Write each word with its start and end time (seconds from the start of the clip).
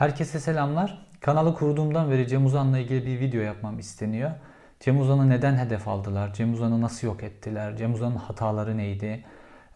Herkese 0.00 0.40
selamlar. 0.40 1.06
Kanalı 1.20 1.54
kurduğumdan 1.54 2.10
beri 2.10 2.28
Cem 2.28 2.46
Uzan'la 2.46 2.78
ilgili 2.78 3.06
bir 3.06 3.20
video 3.20 3.40
yapmam 3.40 3.78
isteniyor. 3.78 4.30
Cem 4.80 5.00
Uzan'ı 5.00 5.30
neden 5.30 5.56
hedef 5.56 5.88
aldılar? 5.88 6.34
Cem 6.34 6.52
Uzan'ı 6.52 6.80
nasıl 6.80 7.06
yok 7.06 7.22
ettiler? 7.22 7.76
Cem 7.76 7.94
Uzan'ın 7.94 8.16
hataları 8.16 8.76
neydi? 8.76 9.24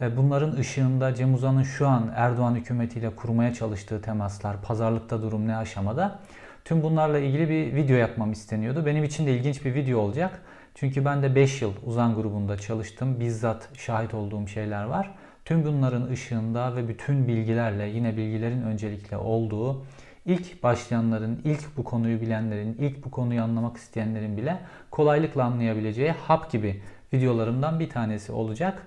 E, 0.01 0.17
bunların 0.17 0.57
ışığında 0.57 1.15
Cem 1.15 1.35
Uzan'ın 1.35 1.63
şu 1.63 1.89
an 1.89 2.13
Erdoğan 2.15 2.55
hükümetiyle 2.55 3.17
kurmaya 3.17 3.55
çalıştığı 3.55 4.03
temaslar, 4.03 4.63
pazarlıkta 4.63 5.23
durum 5.23 5.48
ne 5.48 5.57
aşamada? 5.57 6.18
Tüm 6.64 6.82
bunlarla 6.82 7.18
ilgili 7.18 7.48
bir 7.48 7.75
video 7.75 7.96
yapmam 7.96 8.32
isteniyordu. 8.32 8.86
Benim 8.86 9.04
için 9.04 9.27
de 9.27 9.36
ilginç 9.36 9.64
bir 9.64 9.75
video 9.75 9.98
olacak. 9.98 10.43
Çünkü 10.75 11.04
ben 11.04 11.22
de 11.22 11.34
5 11.34 11.62
yıl 11.62 11.72
Uzan 11.86 12.14
grubunda 12.14 12.59
çalıştım. 12.59 13.20
Bizzat 13.20 13.68
şahit 13.79 14.14
olduğum 14.14 14.48
şeyler 14.48 14.84
var. 14.84 15.14
Tüm 15.45 15.64
bunların 15.64 16.06
ışığında 16.06 16.77
ve 16.77 16.88
bütün 16.88 17.29
bilgilerle 17.29 17.86
yine 17.86 18.16
bilgilerin 18.16 18.62
öncelikle 18.62 19.16
olduğu 19.16 19.84
ilk 20.27 20.62
başlayanların, 20.62 21.41
ilk 21.45 21.77
bu 21.77 21.84
konuyu 21.84 22.20
bilenlerin, 22.20 22.77
ilk 22.78 23.05
bu 23.05 23.10
konuyu 23.10 23.42
anlamak 23.42 23.77
isteyenlerin 23.77 24.37
bile 24.37 24.60
kolaylıkla 24.91 25.45
anlayabileceği 25.45 26.10
hap 26.10 26.51
gibi 26.51 26.82
videolarımdan 27.12 27.80
bir 27.80 27.88
tanesi 27.88 28.32
olacak. 28.32 28.87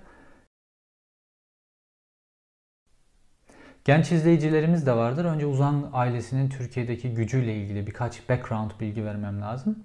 Genç 3.85 4.11
izleyicilerimiz 4.11 4.85
de 4.85 4.95
vardır. 4.95 5.25
Önce 5.25 5.45
Uzan 5.45 5.89
ailesinin 5.93 6.49
Türkiye'deki 6.49 7.13
gücüyle 7.13 7.55
ilgili 7.55 7.87
birkaç 7.87 8.29
background 8.29 8.71
bilgi 8.79 9.05
vermem 9.05 9.41
lazım. 9.41 9.83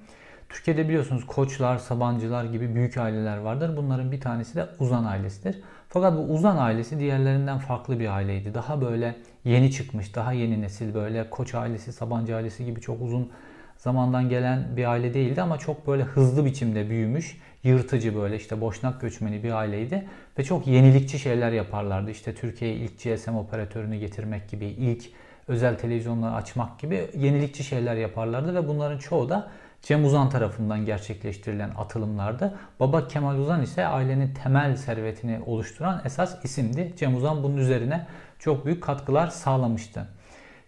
Türkiye'de 0.49 0.89
biliyorsunuz 0.89 1.27
Koçlar, 1.27 1.79
Sabancılar 1.79 2.45
gibi 2.45 2.75
büyük 2.75 2.97
aileler 2.97 3.37
vardır. 3.37 3.77
Bunların 3.77 4.13
bir 4.13 4.21
tanesi 4.21 4.55
de 4.55 4.69
Uzan 4.79 5.05
ailesidir. 5.05 5.63
Fakat 5.89 6.19
bu 6.19 6.35
Uzan 6.35 6.57
ailesi 6.57 6.99
diğerlerinden 6.99 7.59
farklı 7.59 8.01
bir 8.01 8.09
aileydi. 8.09 8.55
Daha 8.55 8.81
böyle 8.81 9.17
yeni 9.45 9.71
çıkmış, 9.71 10.15
daha 10.15 10.33
yeni 10.33 10.63
nesil 10.63 10.95
böyle 10.95 11.31
Koç 11.31 11.55
ailesi, 11.55 11.93
Sabancı 11.93 12.37
ailesi 12.37 12.65
gibi 12.65 12.81
çok 12.81 13.03
uzun 13.03 13.31
zamandan 13.77 14.29
gelen 14.29 14.77
bir 14.77 14.85
aile 14.85 15.15
değildi 15.15 15.43
ama 15.43 15.59
çok 15.59 15.87
böyle 15.87 16.03
hızlı 16.03 16.45
biçimde 16.45 16.91
büyümüş, 16.91 17.39
yırtıcı 17.63 18.17
böyle 18.17 18.37
işte 18.37 18.61
boşnak 18.61 19.01
göçmeni 19.01 19.43
bir 19.43 19.53
aileydi 19.53 20.09
ve 20.39 20.45
çok 20.45 20.67
yenilikçi 20.67 21.19
şeyler 21.19 21.53
yaparlardı. 21.53 22.11
İşte 22.11 22.35
Türkiye'ye 22.35 22.77
ilk 22.77 23.03
GSM 23.03 23.35
operatörünü 23.35 23.99
getirmek 23.99 24.49
gibi, 24.49 24.67
ilk 24.67 25.05
özel 25.49 25.79
televizyonları 25.79 26.35
açmak 26.35 26.79
gibi 26.79 27.07
yenilikçi 27.17 27.65
şeyler 27.65 27.97
yaparlardı 27.97 28.55
ve 28.55 28.69
bunların 28.69 28.99
çoğu 28.99 29.29
da 29.29 29.51
Cem 29.83 30.05
Uzan 30.05 30.31
tarafından 30.31 30.85
gerçekleştirilen 30.87 31.71
atılımlardı. 31.79 32.55
Baba 32.81 33.09
Kemal 33.09 33.39
Uzan 33.39 33.63
ise 33.63 33.87
ailenin 33.87 34.35
temel 34.35 34.77
servetini 34.77 35.41
oluşturan 35.47 36.03
esas 36.05 36.45
isimdi. 36.45 36.93
Cem 36.97 37.17
Uzan 37.17 37.43
bunun 37.43 37.57
üzerine 37.57 38.07
çok 38.43 38.67
büyük 38.67 38.83
katkılar 38.83 39.27
sağlamıştı. 39.27 40.07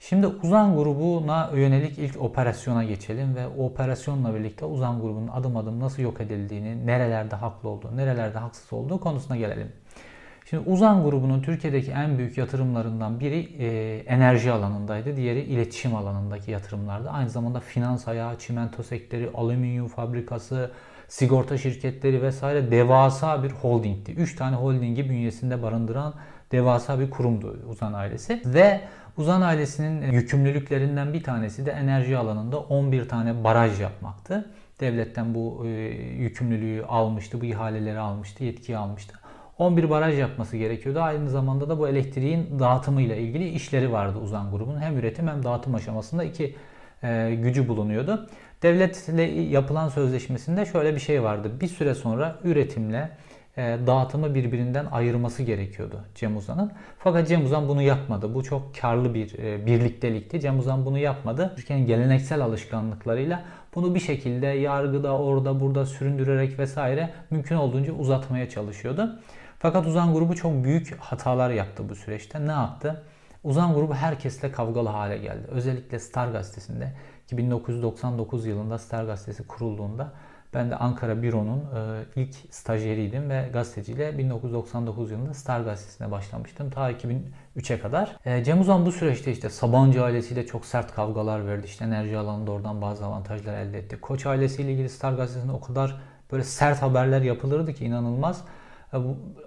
Şimdi 0.01 0.27
Uzan 0.27 0.77
grubuna 0.77 1.51
yönelik 1.55 1.99
ilk 1.99 2.23
operasyona 2.23 2.85
geçelim 2.85 3.35
ve 3.35 3.47
o 3.47 3.67
operasyonla 3.67 4.35
birlikte 4.35 4.65
Uzan 4.65 5.01
grubunun 5.01 5.29
adım 5.29 5.57
adım 5.57 5.81
nasıl 5.81 6.03
yok 6.03 6.21
edildiğini, 6.21 6.87
nerelerde 6.87 7.37
haklı 7.37 7.69
olduğu, 7.69 7.97
nerelerde 7.97 8.39
haksız 8.39 8.73
olduğu 8.73 9.01
konusuna 9.01 9.37
gelelim. 9.37 9.73
Şimdi 10.51 10.71
Uzan 10.71 11.05
grubunun 11.05 11.43
Türkiye'deki 11.43 11.91
en 11.91 12.19
büyük 12.19 12.39
yatırımlarından 12.39 13.21
biri 13.21 13.49
e, 13.59 13.99
enerji 13.99 14.53
alanındaydı. 14.53 15.17
Diğeri 15.17 15.41
iletişim 15.41 15.95
alanındaki 15.95 16.51
yatırımlardı. 16.51 17.11
Aynı 17.11 17.31
zamanda 17.31 17.61
finans 17.61 18.09
ayağı, 18.09 18.39
çimento 18.39 18.83
sektörü, 18.83 19.31
alüminyum 19.35 19.89
fabrikası, 19.89 20.71
sigorta 21.09 21.59
şirketleri 21.59 22.23
vesaire 22.23 22.71
devasa 22.71 23.43
bir 23.43 23.51
holdingti. 23.51 24.13
3 24.13 24.37
tane 24.37 24.57
holdingi 24.57 25.11
bünyesinde 25.11 25.63
barındıran 25.63 26.15
devasa 26.53 27.01
bir 27.01 27.11
kurumdu 27.11 27.57
Uzan 27.71 27.93
ailesi. 27.93 28.43
Ve 28.45 28.81
Uzan 29.17 29.43
ailesinin 29.43 30.13
yükümlülüklerinden 30.13 31.13
bir 31.13 31.23
tanesi 31.23 31.67
de 31.67 31.71
enerji 31.71 32.17
alanında 32.17 32.59
11 32.59 33.09
tane 33.09 33.45
baraj 33.45 33.81
yapmaktı. 33.81 34.51
Devletten 34.81 35.35
bu 35.35 35.63
e, 35.67 35.69
yükümlülüğü 36.19 36.85
almıştı, 36.85 37.41
bu 37.41 37.45
ihaleleri 37.45 37.99
almıştı, 37.99 38.45
yetkiyi 38.45 38.79
almıştı. 38.79 39.19
11 39.59 39.91
baraj 39.91 40.19
yapması 40.19 40.57
gerekiyordu. 40.57 41.01
Aynı 41.01 41.31
zamanda 41.31 41.69
da 41.69 41.79
bu 41.79 41.89
elektriğin 41.89 42.59
dağıtımıyla 42.59 43.17
ilgili 43.17 43.49
işleri 43.49 43.93
vardı 43.93 44.19
Uzan 44.19 44.51
grubunun. 44.51 44.81
Hem 44.81 44.99
üretim 44.99 45.29
hem 45.29 45.43
dağıtım 45.43 45.75
aşamasında 45.75 46.25
iki 46.25 46.57
e, 47.03 47.35
gücü 47.43 47.69
bulunuyordu. 47.69 48.29
Devletle 48.63 49.23
yapılan 49.23 49.89
sözleşmesinde 49.89 50.67
şöyle 50.67 50.95
bir 50.95 51.01
şey 51.01 51.23
vardı. 51.23 51.51
Bir 51.61 51.69
süre 51.69 51.95
sonra 51.95 52.37
üretimle 52.45 53.11
dağıtımı 53.57 54.35
birbirinden 54.35 54.87
ayırması 54.87 55.43
gerekiyordu 55.43 56.01
Cem 56.15 56.37
Uzan'ın. 56.37 56.73
Fakat 56.99 57.29
Cem 57.29 57.45
Uzan 57.45 57.69
bunu 57.69 57.83
yapmadı. 57.83 58.35
Bu 58.35 58.43
çok 58.43 58.75
karlı 58.81 59.15
bir 59.15 59.39
e, 59.39 59.67
birliktelikti. 59.67 60.41
Cem 60.41 60.59
Uzan 60.59 60.87
bunu 60.87 60.99
yapmadı. 60.99 61.53
Türkiye'nin 61.57 61.87
geleneksel 61.87 62.41
alışkanlıklarıyla 62.41 63.43
bunu 63.75 63.95
bir 63.95 64.01
şekilde 64.01 64.47
yargıda, 64.47 65.19
orada, 65.19 65.61
burada 65.61 65.87
süründürerek 65.87 66.59
vesaire 66.59 67.11
mümkün 67.31 67.57
olduğunca 67.57 67.93
uzatmaya 67.93 68.49
çalışıyordu. 68.49 69.21
Fakat 69.59 69.87
Uzan 69.87 70.15
grubu 70.15 70.35
çok 70.35 70.65
büyük 70.65 70.97
hatalar 71.01 71.51
yaptı 71.51 71.89
bu 71.89 71.95
süreçte. 71.95 72.47
Ne 72.47 72.53
yaptı? 72.53 73.03
Uzan 73.45 73.75
grubu 73.75 73.95
herkesle 73.95 74.53
kavgalı 74.53 74.89
hale 74.89 75.19
geldi. 75.19 75.47
Özellikle 75.49 75.99
Star 75.99 76.29
gazetesinde 76.29 76.93
ki 77.27 77.39
1999 77.39 78.47
yılında 78.47 78.79
Star 78.79 79.05
gazetesi 79.05 79.47
kurulduğunda 79.47 80.13
ben 80.55 80.71
de 80.71 80.77
Ankara 80.77 81.23
Büro'nun 81.23 81.59
e, 81.59 82.21
ilk 82.21 82.35
stajyeriydim 82.51 83.31
ve 83.31 83.49
gazeteciyle 83.53 84.19
1999 84.19 85.11
yılında 85.11 85.35
Star 85.35 85.61
gazetesine 85.61 86.11
başlamıştım. 86.11 86.71
Ta 86.71 86.91
2003'e 86.91 87.79
kadar. 87.81 88.17
E, 88.25 88.45
Cem 88.45 88.61
Uzan 88.61 88.87
bu 88.87 88.93
süreçte 88.93 89.33
işte 89.33 89.51
Sabancı 89.51 90.05
ailesiyle 90.05 90.47
çok 90.47 90.67
sert 90.67 90.95
kavgalar 90.95 91.47
verdi. 91.47 91.67
İşte 91.67 91.85
enerji 91.85 92.19
alanında 92.19 92.51
oradan 92.51 92.83
bazı 92.83 93.05
avantajlar 93.07 93.59
elde 93.59 93.79
etti. 93.79 94.01
Koç 94.01 94.27
ailesiyle 94.27 94.73
ilgili 94.73 94.89
Star 94.89 95.13
gazetesinde 95.13 95.53
o 95.53 95.61
kadar 95.61 95.97
böyle 96.33 96.45
sert 96.45 96.83
haberler 96.83 97.23
yapılırdı 97.23 97.75
ki 97.75 97.85
inanılmaz. 97.85 98.45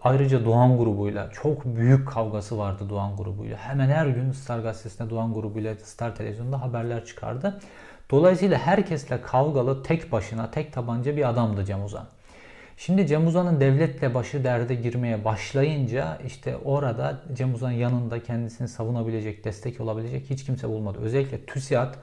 Ayrıca 0.02 0.46
Doğan 0.46 0.78
grubuyla 0.78 1.30
çok 1.32 1.66
büyük 1.66 2.08
kavgası 2.08 2.58
vardı 2.58 2.90
Doğan 2.90 3.16
grubuyla. 3.18 3.58
Hemen 3.58 3.90
her 3.90 4.08
gün 4.08 4.32
Star 4.32 4.60
gazetesinde 4.60 5.10
Doğan 5.10 5.34
grubuyla 5.34 5.76
Star 5.76 6.16
televizyonda 6.16 6.62
haberler 6.62 7.06
çıkardı. 7.06 7.60
Dolayısıyla 8.12 8.58
herkesle 8.58 9.22
kavgalı 9.22 9.84
tek 9.84 10.12
başına 10.12 10.52
tek 10.52 10.74
tabanca 10.74 11.18
bir 11.18 11.30
adamdı 11.30 11.66
Cem 11.66 11.84
Uzan. 11.84 12.06
Şimdi 12.78 13.08
Cem 13.08 13.28
Uzan'ın 13.28 13.60
devletle 13.60 14.14
başı 14.14 14.44
derde 14.44 14.76
girmeye 14.76 15.26
başlayınca 15.26 16.18
işte 16.28 16.58
orada 16.58 17.20
Cem 17.34 17.54
Uzan 17.54 17.72
yanında 17.72 18.24
kendisini 18.24 18.68
savunabilecek, 18.68 19.46
destek 19.46 19.82
olabilecek 19.82 20.30
hiç 20.30 20.46
kimse 20.46 20.70
bulmadı. 20.70 21.00
Özellikle 21.02 21.46
TÜSİAD 21.46 21.94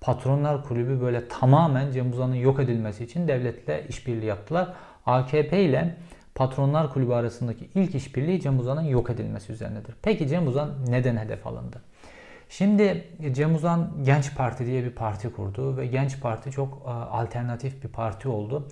Patronlar 0.00 0.64
Kulübü 0.64 1.00
böyle 1.00 1.28
tamamen 1.28 1.90
Cem 1.90 2.12
Uzan'ın 2.12 2.34
yok 2.34 2.60
edilmesi 2.60 3.04
için 3.04 3.28
devletle 3.28 3.84
işbirliği 3.88 4.26
yaptılar. 4.26 4.72
AKP 5.06 5.62
ile 5.62 5.96
Patronlar 6.34 6.92
Kulübü 6.92 7.12
arasındaki 7.12 7.68
ilk 7.74 7.94
işbirliği 7.94 8.40
Cem 8.40 8.58
Uzan'ın 8.58 8.82
yok 8.82 9.10
edilmesi 9.10 9.52
üzerinedir. 9.52 9.94
Peki 10.02 10.28
Cem 10.28 10.46
Uzan 10.46 10.70
neden 10.88 11.16
hedef 11.16 11.46
alındı? 11.46 11.80
Şimdi 12.48 13.04
Cem 13.32 13.54
Uzan 13.54 13.90
Genç 14.02 14.34
Parti 14.36 14.66
diye 14.66 14.84
bir 14.84 14.90
parti 14.90 15.32
kurdu 15.32 15.76
ve 15.76 15.86
Genç 15.86 16.20
Parti 16.20 16.50
çok 16.50 16.82
e, 16.86 16.90
alternatif 16.90 17.84
bir 17.84 17.88
parti 17.88 18.28
oldu. 18.28 18.68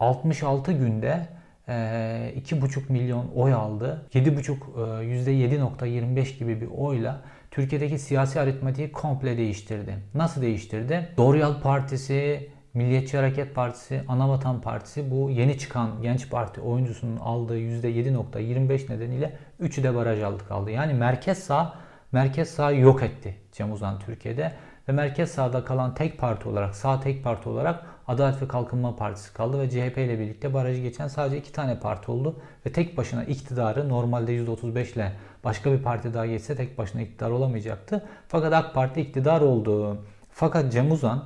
66 0.00 0.72
günde 0.72 1.28
2,5 1.68 2.78
e, 2.78 2.82
milyon 2.88 3.28
oy 3.34 3.52
aldı. 3.52 4.06
7,5 4.14 4.56
%7.25 5.04 6.18
e, 6.20 6.38
gibi 6.38 6.60
bir 6.60 6.68
oyla 6.76 7.22
Türkiye'deki 7.50 7.98
siyasi 7.98 8.40
aritmatiği 8.40 8.92
komple 8.92 9.36
değiştirdi. 9.36 9.94
Nasıl 10.14 10.42
değiştirdi? 10.42 11.08
Doğru 11.16 11.60
Partisi, 11.62 12.50
Milliyetçi 12.74 13.16
Hareket 13.16 13.54
Partisi, 13.54 14.02
Anavatan 14.08 14.60
Partisi 14.60 15.10
bu 15.10 15.30
yeni 15.30 15.58
çıkan 15.58 16.02
genç 16.02 16.30
parti 16.30 16.60
oyuncusunun 16.60 17.16
aldığı 17.16 17.58
%7.25 17.58 18.92
nedeniyle 18.92 19.36
3'ü 19.60 19.82
de 19.82 19.94
baraj 19.94 20.22
aldı 20.22 20.48
kaldı. 20.48 20.70
Yani 20.70 20.94
merkez 20.94 21.38
sağ 21.38 21.74
merkez 22.12 22.48
sağ 22.48 22.70
yok 22.72 23.02
etti 23.02 23.34
Cem 23.52 23.72
Uzan 23.72 23.98
Türkiye'de 23.98 24.52
ve 24.88 24.92
merkez 24.92 25.30
sağda 25.30 25.64
kalan 25.64 25.94
tek 25.94 26.18
parti 26.18 26.48
olarak 26.48 26.76
sağ 26.76 27.00
tek 27.00 27.24
parti 27.24 27.48
olarak 27.48 27.84
Adalet 28.08 28.42
ve 28.42 28.48
Kalkınma 28.48 28.96
Partisi 28.96 29.34
kaldı 29.34 29.60
ve 29.60 29.70
CHP 29.70 29.98
ile 29.98 30.18
birlikte 30.18 30.54
barajı 30.54 30.82
geçen 30.82 31.08
sadece 31.08 31.38
iki 31.38 31.52
tane 31.52 31.78
parti 31.78 32.10
oldu 32.10 32.36
ve 32.66 32.72
tek 32.72 32.96
başına 32.96 33.24
iktidarı 33.24 33.88
normalde 33.88 34.36
%35 34.36 34.92
ile 34.94 35.12
başka 35.44 35.72
bir 35.72 35.82
parti 35.82 36.14
daha 36.14 36.26
geçse 36.26 36.56
tek 36.56 36.78
başına 36.78 37.02
iktidar 37.02 37.30
olamayacaktı. 37.30 38.06
Fakat 38.28 38.52
AK 38.52 38.74
Parti 38.74 39.00
iktidar 39.00 39.40
oldu. 39.40 39.98
Fakat 40.30 40.72
Cem 40.72 40.92
Uzan 40.92 41.24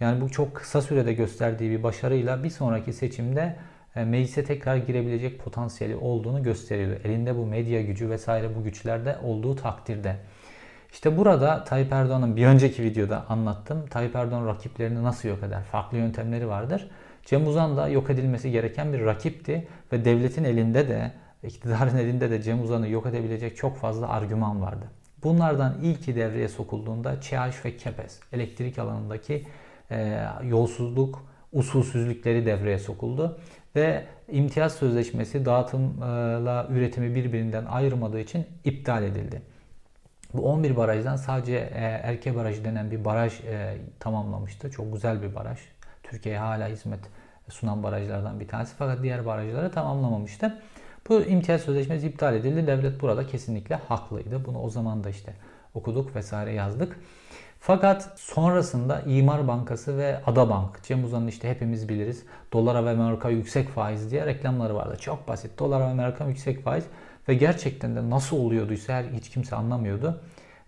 yani 0.00 0.20
bu 0.20 0.30
çok 0.30 0.54
kısa 0.54 0.82
sürede 0.82 1.12
gösterdiği 1.12 1.70
bir 1.70 1.82
başarıyla 1.82 2.44
bir 2.44 2.50
sonraki 2.50 2.92
seçimde 2.92 3.56
meclise 3.94 4.44
tekrar 4.44 4.76
girebilecek 4.76 5.38
potansiyeli 5.38 5.96
olduğunu 5.96 6.42
gösteriyor. 6.42 7.00
Elinde 7.04 7.36
bu 7.36 7.46
medya 7.46 7.82
gücü 7.82 8.10
vesaire 8.10 8.56
bu 8.56 8.64
güçlerde 8.64 9.16
olduğu 9.22 9.56
takdirde. 9.56 10.16
İşte 10.92 11.16
burada 11.16 11.64
Tayyip 11.64 11.92
Erdoğan'ın 11.92 12.36
bir 12.36 12.46
önceki 12.46 12.82
videoda 12.82 13.24
anlattım. 13.28 13.86
Tayyip 13.86 14.16
Erdoğan 14.16 14.46
rakiplerini 14.46 15.02
nasıl 15.02 15.28
yok 15.28 15.42
eder? 15.42 15.62
Farklı 15.62 15.98
yöntemleri 15.98 16.48
vardır. 16.48 16.90
Cem 17.24 17.46
Uzan 17.46 17.76
da 17.76 17.88
yok 17.88 18.10
edilmesi 18.10 18.50
gereken 18.50 18.92
bir 18.92 19.04
rakipti 19.04 19.68
ve 19.92 20.04
devletin 20.04 20.44
elinde 20.44 20.88
de 20.88 21.12
iktidarın 21.42 21.96
elinde 21.96 22.30
de 22.30 22.42
Cem 22.42 22.62
Uzan'ı 22.62 22.88
yok 22.88 23.06
edebilecek 23.06 23.56
çok 23.56 23.76
fazla 23.76 24.08
argüman 24.08 24.62
vardı. 24.62 24.84
Bunlardan 25.22 25.74
ilki 25.82 26.16
devreye 26.16 26.48
sokulduğunda 26.48 27.20
ÇH 27.20 27.64
ve 27.64 27.76
KEPES 27.76 28.20
elektrik 28.32 28.78
alanındaki 28.78 29.46
e, 29.90 30.26
yolsuzluk, 30.42 31.24
usulsüzlükleri 31.52 32.46
devreye 32.46 32.78
sokuldu 32.78 33.38
ve 33.76 34.04
imtiyaz 34.32 34.74
sözleşmesi 34.74 35.44
dağıtımla 35.44 36.66
üretimi 36.70 37.14
birbirinden 37.14 37.64
ayırmadığı 37.64 38.20
için 38.20 38.46
iptal 38.64 39.02
edildi. 39.02 39.42
Bu 40.34 40.42
11 40.42 40.76
barajdan 40.76 41.16
sadece 41.16 41.56
e, 41.56 41.80
Erke 41.80 42.36
Barajı 42.36 42.64
denen 42.64 42.90
bir 42.90 43.04
baraj 43.04 43.40
e, 43.40 43.76
tamamlamıştı. 44.00 44.70
Çok 44.70 44.92
güzel 44.92 45.22
bir 45.22 45.34
baraj. 45.34 45.58
Türkiye'ye 46.02 46.40
hala 46.40 46.68
hizmet 46.68 47.00
sunan 47.48 47.82
barajlardan 47.82 48.40
bir 48.40 48.48
tanesi 48.48 48.74
fakat 48.78 49.02
diğer 49.02 49.26
barajları 49.26 49.72
tamamlamamıştı. 49.72 50.58
Bu 51.08 51.22
imtiyaz 51.22 51.60
sözleşmesi 51.60 52.06
iptal 52.06 52.34
edildi. 52.34 52.66
Devlet 52.66 53.02
burada 53.02 53.26
kesinlikle 53.26 53.74
haklıydı. 53.74 54.44
Bunu 54.44 54.62
o 54.62 54.70
zaman 54.70 55.04
da 55.04 55.10
işte 55.10 55.34
okuduk 55.74 56.16
vesaire 56.16 56.52
yazdık. 56.52 56.98
Fakat 57.66 58.12
sonrasında 58.16 59.00
İmar 59.00 59.48
Bankası 59.48 59.98
ve 59.98 60.20
Adabank, 60.26 60.82
Cem 60.82 61.04
Uzan'ın 61.04 61.26
işte 61.26 61.50
hepimiz 61.50 61.88
biliriz 61.88 62.24
dolara 62.52 62.84
ve 62.84 62.90
Amerika 62.90 63.30
yüksek 63.30 63.68
faiz 63.68 64.10
diye 64.10 64.26
reklamları 64.26 64.74
vardı. 64.74 64.96
Çok 65.00 65.28
basit 65.28 65.58
dolar 65.58 65.80
ve 65.80 65.84
Amerika 65.84 66.24
yüksek 66.24 66.62
faiz 66.62 66.84
ve 67.28 67.34
gerçekten 67.34 67.96
de 67.96 68.10
nasıl 68.10 68.36
oluyordu 68.36 68.74
her 68.86 69.04
hiç 69.04 69.30
kimse 69.30 69.56
anlamıyordu. 69.56 70.20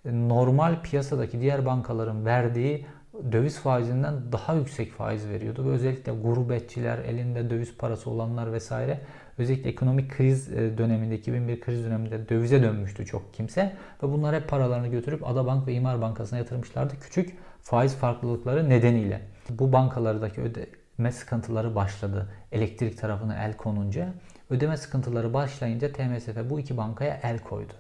Normal 0.05 0.83
piyasadaki 0.83 1.41
diğer 1.41 1.67
bankaların 1.67 2.27
verdiği 2.27 2.87
döviz 3.33 3.59
faizinden 3.59 4.33
daha 4.33 4.55
yüksek 4.55 4.93
faiz 4.93 5.29
veriyordu. 5.29 5.67
Ve 5.67 5.71
özellikle 5.71 6.13
gurbetçiler, 6.13 6.99
elinde 6.99 7.51
döviz 7.51 7.77
parası 7.77 8.11
olanlar 8.11 8.53
vesaire 8.53 9.01
özellikle 9.38 9.71
ekonomik 9.71 10.11
kriz 10.17 10.53
e, 10.53 10.79
döneminde 10.79 11.15
2001 11.15 11.61
kriz 11.61 11.85
döneminde 11.85 12.29
dövize 12.29 12.62
dönmüştü 12.62 13.06
çok 13.06 13.35
kimse 13.35 13.77
ve 14.03 14.09
bunlar 14.12 14.35
hep 14.35 14.49
paralarını 14.49 14.88
götürüp 14.88 15.29
Adabank 15.29 15.67
ve 15.67 15.73
İmar 15.73 16.00
Bankası'na 16.00 16.38
yatırmışlardı 16.38 16.94
küçük 17.00 17.37
faiz 17.62 17.94
farklılıkları 17.94 18.69
nedeniyle. 18.71 19.21
Bu 19.50 19.73
bankalardaki 19.73 20.41
ödeme 20.41 21.12
sıkıntıları 21.12 21.75
başladı. 21.75 22.29
Elektrik 22.53 22.99
tarafına 22.99 23.44
el 23.44 23.56
konunca 23.56 24.12
ödeme 24.50 24.77
sıkıntıları 24.77 25.35
başlayınca 25.35 25.93
TMSF 25.93 26.50
bu 26.50 26.61
iki 26.61 26.77
bankaya 26.77 27.21
el 27.23 27.38
koydu. 27.38 27.73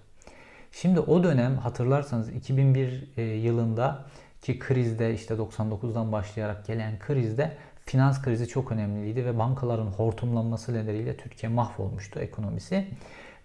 Şimdi 0.72 1.00
o 1.00 1.22
dönem 1.22 1.56
hatırlarsanız 1.56 2.28
2001 2.28 3.12
e, 3.16 3.22
yılında 3.22 4.04
ki 4.42 4.58
krizde 4.58 5.14
işte 5.14 5.34
99'dan 5.34 6.12
başlayarak 6.12 6.66
gelen 6.66 6.98
krizde 6.98 7.52
finans 7.86 8.22
krizi 8.22 8.48
çok 8.48 8.72
önemliydi 8.72 9.24
ve 9.24 9.38
bankaların 9.38 9.86
hortumlanması 9.86 10.74
nedeniyle 10.74 11.16
Türkiye 11.16 11.52
mahvolmuştu 11.52 12.20
ekonomisi. 12.20 12.84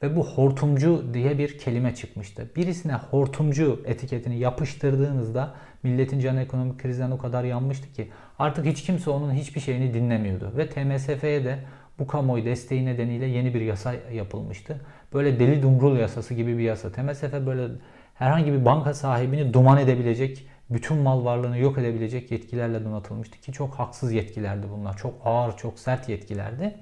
Ve 0.04 0.16
bu 0.16 0.28
hortumcu 0.28 1.14
diye 1.14 1.38
bir 1.38 1.58
kelime 1.58 1.96
çıkmıştı. 1.96 2.50
Birisine 2.56 2.94
hortumcu 2.94 3.82
etiketini 3.86 4.40
yapıştırdığınızda 4.40 5.54
milletin 5.84 6.20
canı 6.20 6.42
ekonomik 6.42 6.80
krizden 6.80 7.12
o 7.12 7.18
kadar 7.18 7.44
yanmıştı 7.44 7.94
ki 7.94 8.12
artık 8.40 8.66
hiç 8.66 8.84
kimse 8.84 9.10
onun 9.10 9.34
hiçbir 9.34 9.62
şeyini 9.62 9.94
dinlemiyordu. 9.94 10.54
Ve 10.58 10.70
TMSF'ye 10.70 11.46
de 11.46 11.60
bu 12.00 12.08
kamuoyu 12.08 12.46
desteği 12.46 12.86
nedeniyle 12.86 13.26
yeni 13.26 13.54
bir 13.54 13.62
yasa 13.62 13.94
yapılmıştı. 14.14 14.82
Böyle 15.14 15.40
deli 15.40 15.64
dumrul 15.64 15.98
yasası 15.98 16.34
gibi 16.34 16.58
bir 16.58 16.64
yasa. 16.64 16.92
TMSF 16.92 17.34
böyle 17.46 17.68
herhangi 18.14 18.54
bir 18.54 18.66
banka 18.66 18.94
sahibini 18.94 19.54
duman 19.54 19.78
edebilecek 19.78 20.48
bütün 20.74 20.98
mal 20.98 21.26
varlığını 21.26 21.58
yok 21.58 21.78
edebilecek 21.78 22.32
yetkilerle 22.32 22.86
donatılmıştı 22.86 23.38
ki 23.40 23.52
çok 23.52 23.74
haksız 23.74 24.12
yetkilerdi 24.12 24.68
bunlar. 24.72 24.98
Çok 24.98 25.14
ağır, 25.26 25.58
çok 25.58 25.80
sert 25.80 26.10
yetkilerdi. 26.10 26.76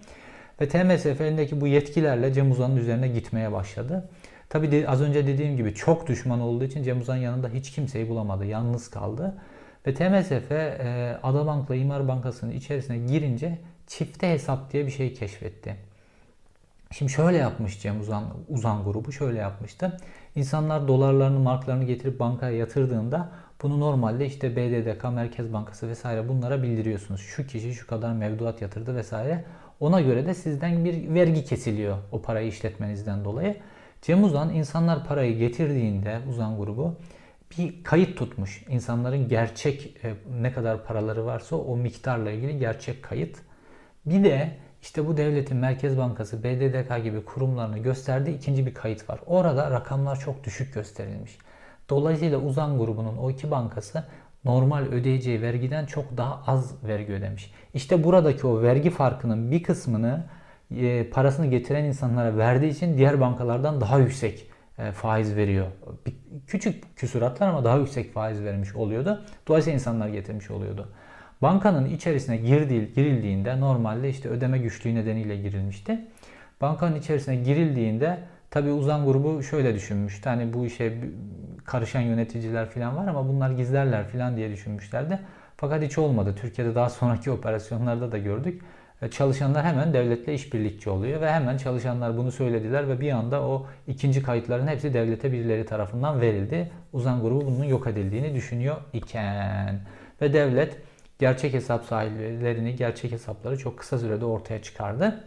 Ve 0.61 0.67
TMSF 0.67 1.21
elindeki 1.21 1.61
bu 1.61 1.67
yetkilerle 1.67 2.33
Cem 2.33 2.51
Uzan'ın 2.51 2.77
üzerine 2.77 3.07
gitmeye 3.07 3.51
başladı. 3.51 4.09
Tabi 4.49 4.87
az 4.87 5.01
önce 5.01 5.27
dediğim 5.27 5.57
gibi 5.57 5.73
çok 5.73 6.07
düşman 6.07 6.41
olduğu 6.41 6.63
için 6.63 6.83
Cem 6.83 7.01
Uzan 7.01 7.15
yanında 7.15 7.49
hiç 7.49 7.71
kimseyi 7.71 8.09
bulamadı. 8.09 8.45
Yalnız 8.45 8.89
kaldı. 8.89 9.37
Ve 9.87 9.93
TMSF 9.93 10.51
e, 10.51 11.17
Adabank'la 11.23 11.75
İmar 11.75 12.07
Bankası'nın 12.07 12.51
içerisine 12.51 12.97
girince 12.97 13.57
çifte 13.87 14.31
hesap 14.31 14.73
diye 14.73 14.85
bir 14.85 14.91
şey 14.91 15.13
keşfetti. 15.13 15.75
Şimdi 16.91 17.11
şöyle 17.11 17.37
yapmış 17.37 17.81
Cem 17.81 17.99
Uzan, 17.99 18.23
Uzan 18.49 18.83
grubu 18.83 19.11
şöyle 19.11 19.39
yapmıştı. 19.39 19.97
İnsanlar 20.35 20.87
dolarlarını, 20.87 21.39
marklarını 21.39 21.83
getirip 21.83 22.19
bankaya 22.19 22.57
yatırdığında 22.57 23.31
bunu 23.61 23.79
normalde 23.79 24.25
işte 24.25 24.55
BDDK, 24.55 25.03
Merkez 25.03 25.53
Bankası 25.53 25.89
vesaire 25.89 26.29
bunlara 26.29 26.63
bildiriyorsunuz. 26.63 27.21
Şu 27.21 27.47
kişi 27.47 27.73
şu 27.73 27.87
kadar 27.87 28.13
mevduat 28.13 28.61
yatırdı 28.61 28.95
vesaire. 28.95 29.45
Ona 29.79 30.01
göre 30.01 30.25
de 30.25 30.33
sizden 30.33 30.85
bir 30.85 31.13
vergi 31.13 31.45
kesiliyor 31.45 31.97
o 32.11 32.21
parayı 32.21 32.47
işletmenizden 32.47 33.25
dolayı. 33.25 33.57
Cem 34.01 34.23
Uzan 34.23 34.53
insanlar 34.53 35.05
parayı 35.05 35.37
getirdiğinde 35.37 36.19
Uzan 36.29 36.57
grubu 36.57 36.95
bir 37.57 37.83
kayıt 37.83 38.17
tutmuş. 38.17 38.63
İnsanların 38.69 39.27
gerçek 39.27 39.95
e, 40.03 40.13
ne 40.41 40.51
kadar 40.51 40.85
paraları 40.85 41.25
varsa 41.25 41.55
o 41.55 41.77
miktarla 41.77 42.31
ilgili 42.31 42.59
gerçek 42.59 43.03
kayıt. 43.03 43.37
Bir 44.05 44.23
de 44.23 44.57
işte 44.81 45.07
bu 45.07 45.17
devletin 45.17 45.57
Merkez 45.57 45.97
Bankası, 45.97 46.43
BDDK 46.43 47.03
gibi 47.03 47.25
kurumlarını 47.25 47.77
gösterdiği 47.77 48.37
ikinci 48.37 48.65
bir 48.65 48.73
kayıt 48.73 49.09
var. 49.09 49.19
Orada 49.25 49.71
rakamlar 49.71 50.19
çok 50.19 50.43
düşük 50.43 50.73
gösterilmiş. 50.73 51.37
Dolayısıyla 51.89 52.37
Uzan 52.37 52.77
grubunun 52.77 53.17
o 53.17 53.29
iki 53.29 53.51
bankası 53.51 54.03
normal 54.45 54.83
ödeyeceği 54.83 55.41
vergiden 55.41 55.85
çok 55.85 56.17
daha 56.17 56.43
az 56.47 56.75
vergi 56.83 57.13
ödemiş. 57.13 57.51
İşte 57.73 58.03
buradaki 58.03 58.47
o 58.47 58.61
vergi 58.61 58.89
farkının 58.89 59.51
bir 59.51 59.63
kısmını 59.63 60.23
e, 60.75 61.09
parasını 61.09 61.47
getiren 61.47 61.83
insanlara 61.83 62.37
verdiği 62.37 62.69
için 62.69 62.97
diğer 62.97 63.19
bankalardan 63.21 63.81
daha 63.81 63.99
yüksek 63.99 64.47
e, 64.77 64.91
faiz 64.91 65.35
veriyor. 65.35 65.67
Bir, 66.05 66.13
küçük 66.47 66.97
küsuratlar 66.97 67.47
ama 67.47 67.63
daha 67.63 67.77
yüksek 67.77 68.13
faiz 68.13 68.43
vermiş 68.43 68.75
oluyordu. 68.75 69.21
Dolayısıyla 69.47 69.75
insanlar 69.75 70.07
getirmiş 70.07 70.51
oluyordu. 70.51 70.89
Bankanın 71.41 71.85
içerisine 71.85 72.37
girdiği, 72.37 72.93
girildiğinde 72.93 73.59
normalde 73.59 74.09
işte 74.09 74.29
ödeme 74.29 74.57
güçlüğü 74.57 74.95
nedeniyle 74.95 75.37
girilmişti. 75.37 76.07
Bankanın 76.61 76.95
içerisine 76.95 77.35
girildiğinde 77.35 78.19
Tabii 78.51 78.71
Uzan 78.71 79.05
grubu 79.05 79.43
şöyle 79.43 79.75
düşünmüş. 79.75 80.25
Hani 80.25 80.53
bu 80.53 80.65
işe 80.65 80.93
karışan 81.65 82.01
yöneticiler 82.01 82.69
falan 82.69 82.97
var 82.97 83.07
ama 83.07 83.27
bunlar 83.27 83.51
gizlerler 83.51 84.07
falan 84.07 84.37
diye 84.37 84.51
düşünmüşlerdi. 84.51 85.19
Fakat 85.57 85.83
hiç 85.83 85.97
olmadı. 85.97 86.35
Türkiye'de 86.41 86.75
daha 86.75 86.89
sonraki 86.89 87.31
operasyonlarda 87.39 88.11
da 88.11 88.17
gördük. 88.17 88.61
E, 89.01 89.09
çalışanlar 89.09 89.65
hemen 89.65 89.93
devletle 89.93 90.33
işbirlikçi 90.33 90.89
oluyor 90.89 91.21
ve 91.21 91.31
hemen 91.31 91.57
çalışanlar 91.57 92.17
bunu 92.17 92.31
söylediler 92.31 92.89
ve 92.89 92.99
bir 92.99 93.11
anda 93.11 93.41
o 93.41 93.67
ikinci 93.87 94.23
kayıtların 94.23 94.67
hepsi 94.67 94.93
devlete 94.93 95.31
birileri 95.31 95.65
tarafından 95.65 96.21
verildi. 96.21 96.71
Uzan 96.93 97.21
grubu 97.21 97.45
bunun 97.45 97.63
yok 97.63 97.87
edildiğini 97.87 98.35
düşünüyor 98.35 98.77
iken 98.93 99.79
ve 100.21 100.33
devlet 100.33 100.77
gerçek 101.19 101.53
hesap 101.53 101.85
sahiplerini, 101.85 102.75
gerçek 102.75 103.11
hesapları 103.11 103.57
çok 103.57 103.79
kısa 103.79 103.97
sürede 103.97 104.25
ortaya 104.25 104.61
çıkardı. 104.61 105.23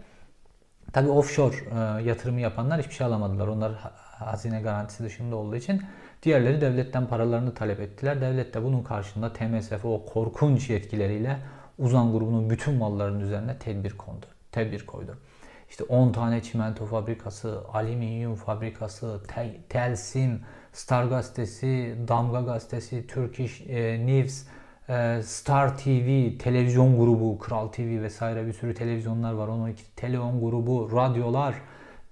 Tabi 0.93 1.11
offshore 1.11 1.57
e, 1.57 2.03
yatırımı 2.03 2.41
yapanlar 2.41 2.81
hiçbir 2.81 2.95
şey 2.95 3.07
alamadılar. 3.07 3.49
Onlar 3.49 3.73
hazine 4.19 4.63
garantisi 4.63 5.05
dışında 5.05 5.37
olduğu 5.37 5.57
için 5.57 5.83
diğerleri 6.23 6.61
devletten 6.61 7.07
paralarını 7.07 7.55
talep 7.55 7.81
ettiler. 7.81 8.21
Devlet 8.21 8.55
de 8.55 8.65
bunun 8.65 8.83
karşılığında 8.83 9.33
TMSF 9.33 9.85
o 9.85 10.05
korkunç 10.07 10.71
yetkileriyle 10.71 11.39
Uzan 11.79 12.13
grubunun 12.13 12.51
bütün 12.51 12.75
mallarının 12.75 13.21
üzerine 13.21 13.59
tedbir 13.59 13.97
kondu. 13.97 14.27
Tedbir 14.53 14.87
koydu. 14.87 15.19
İşte 15.71 15.85
10 15.85 16.13
tane 16.13 16.43
çimento 16.43 16.87
fabrikası, 16.87 17.63
alüminyum 17.73 18.35
fabrikası, 18.35 19.23
tel, 19.29 19.57
Telsim, 19.69 20.41
Star 20.73 21.05
gazetesi, 21.05 21.97
Damga 22.09 22.41
gazetesi, 22.41 23.07
Turkish 23.07 23.61
e, 23.69 24.07
News, 24.07 24.45
ee, 24.89 25.23
Star 25.23 25.79
TV, 25.79 26.39
televizyon 26.39 26.99
grubu, 26.99 27.39
Kral 27.39 27.69
TV 27.69 28.03
vesaire 28.03 28.47
bir 28.47 28.53
sürü 28.53 28.75
televizyonlar 28.75 29.33
var. 29.33 29.49
Onun 29.49 29.69
iki 29.69 29.97
televizyon 29.97 30.41
grubu, 30.41 30.97
radyolar, 30.97 31.55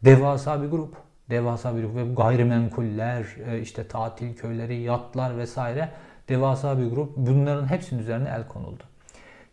devasa 0.05 0.63
bir 0.63 0.69
grup. 0.69 0.97
Devasa 1.31 1.77
bir 1.77 1.83
grup 1.83 1.97
ve 1.97 2.15
gayrimenkuller, 2.15 3.27
e, 3.51 3.61
işte 3.61 3.89
tatil 3.89 4.37
köyleri, 4.37 4.81
yatlar 4.81 5.39
vesaire 5.39 5.89
devasa 6.29 6.79
bir 6.79 6.87
grup. 6.87 7.17
Bunların 7.17 7.71
hepsinin 7.71 8.01
üzerine 8.01 8.29
el 8.29 8.49
konuldu. 8.49 8.83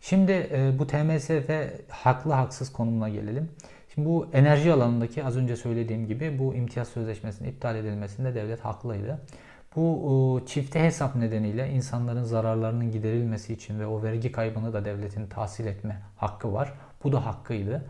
Şimdi 0.00 0.32
e, 0.32 0.78
bu 0.78 0.86
TMSF 0.86 1.50
haklı 1.88 2.32
haksız 2.32 2.72
konumuna 2.72 3.08
gelelim. 3.08 3.48
Şimdi 3.94 4.08
bu 4.08 4.28
enerji 4.32 4.72
alanındaki 4.72 5.24
az 5.24 5.36
önce 5.36 5.56
söylediğim 5.56 6.06
gibi 6.06 6.38
bu 6.38 6.54
imtiyaz 6.54 6.88
sözleşmesinin 6.88 7.48
iptal 7.48 7.76
edilmesinde 7.76 8.34
devlet 8.34 8.60
haklıydı. 8.60 9.18
Bu 9.76 10.42
çifte 10.46 10.82
hesap 10.82 11.16
nedeniyle 11.16 11.70
insanların 11.70 12.24
zararlarının 12.24 12.90
giderilmesi 12.90 13.52
için 13.52 13.80
ve 13.80 13.86
o 13.86 14.02
vergi 14.02 14.32
kaybını 14.32 14.72
da 14.72 14.84
devletin 14.84 15.26
tahsil 15.26 15.66
etme 15.66 16.02
hakkı 16.16 16.52
var. 16.52 16.72
Bu 17.04 17.12
da 17.12 17.26
hakkıydı. 17.26 17.84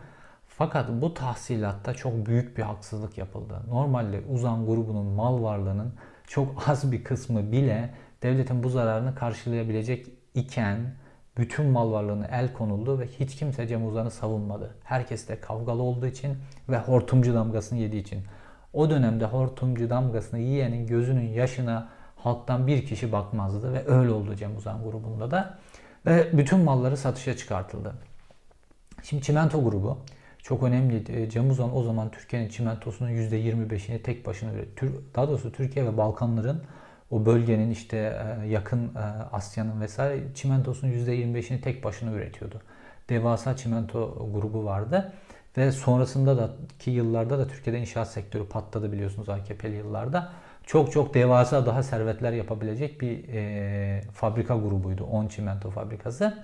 Fakat 0.59 0.89
bu 0.89 1.13
tahsilatta 1.13 1.93
çok 1.93 2.25
büyük 2.25 2.57
bir 2.57 2.63
haksızlık 2.63 3.17
yapıldı. 3.17 3.61
Normalde 3.69 4.21
Uzan 4.29 4.65
grubunun 4.65 5.05
mal 5.05 5.43
varlığının 5.43 5.93
çok 6.27 6.69
az 6.69 6.91
bir 6.91 7.03
kısmı 7.03 7.51
bile 7.51 7.93
devletin 8.23 8.63
bu 8.63 8.69
zararını 8.69 9.15
karşılayabilecek 9.15 10.07
iken 10.33 10.77
bütün 11.37 11.65
mal 11.65 11.91
varlığını 11.91 12.27
el 12.31 12.53
konuldu 12.53 12.99
ve 12.99 13.07
hiç 13.07 13.35
kimse 13.35 13.67
Cem 13.67 13.87
Uzan'ı 13.87 14.11
savunmadı. 14.11 14.75
Herkes 14.83 15.27
de 15.27 15.39
kavgalı 15.39 15.81
olduğu 15.81 16.07
için 16.07 16.37
ve 16.69 16.77
hortumcu 16.77 17.33
damgasını 17.33 17.79
yediği 17.79 18.01
için. 18.01 18.23
O 18.73 18.89
dönemde 18.89 19.25
hortumcu 19.25 19.89
damgasını 19.89 20.39
yiyenin 20.39 20.87
gözünün 20.87 21.27
yaşına 21.27 21.89
halktan 22.15 22.67
bir 22.67 22.85
kişi 22.85 23.11
bakmazdı 23.11 23.73
ve 23.73 23.87
öyle 23.87 24.11
oldu 24.11 24.35
Cem 24.35 24.57
Uzan 24.57 24.83
grubunda 24.83 25.31
da. 25.31 25.59
Ve 26.05 26.37
bütün 26.37 26.59
malları 26.59 26.97
satışa 26.97 27.37
çıkartıldı. 27.37 27.93
Şimdi 29.03 29.23
çimento 29.23 29.63
grubu 29.63 29.97
çok 30.43 30.63
önemli. 30.63 31.21
E, 31.21 31.29
Cem 31.29 31.49
Uzan 31.49 31.77
o 31.77 31.83
zaman 31.83 32.11
Türkiye'nin 32.11 32.49
çimentosunun 32.49 33.09
%25'ini 33.09 34.01
tek 34.01 34.25
başına 34.25 34.53
üretiyor. 34.53 34.91
Daha 35.15 35.27
doğrusu 35.27 35.51
Türkiye 35.51 35.85
ve 35.85 35.97
Balkanların 35.97 36.63
o 37.11 37.25
bölgenin 37.25 37.71
işte 37.71 37.97
e, 37.97 38.47
yakın 38.47 38.95
e, 38.95 38.99
Asya'nın 39.31 39.81
vesaire 39.81 40.23
çimentosunun 40.35 40.91
%25'ini 40.91 41.61
tek 41.61 41.83
başına 41.83 42.11
üretiyordu. 42.11 42.61
Devasa 43.09 43.55
çimento 43.55 44.31
grubu 44.33 44.65
vardı. 44.65 45.13
Ve 45.57 45.71
sonrasında 45.71 46.37
da 46.37 46.49
ki 46.79 46.91
yıllarda 46.91 47.39
da 47.39 47.47
Türkiye'de 47.47 47.79
inşaat 47.79 48.11
sektörü 48.11 48.45
patladı 48.45 48.91
biliyorsunuz 48.91 49.29
AKP'li 49.29 49.75
yıllarda. 49.75 50.31
Çok 50.65 50.91
çok 50.91 51.13
devasa 51.13 51.65
daha 51.65 51.83
servetler 51.83 52.31
yapabilecek 52.31 53.01
bir 53.01 53.33
e, 53.33 54.01
fabrika 54.13 54.55
grubuydu. 54.55 55.03
10 55.03 55.27
çimento 55.27 55.69
fabrikası. 55.69 56.43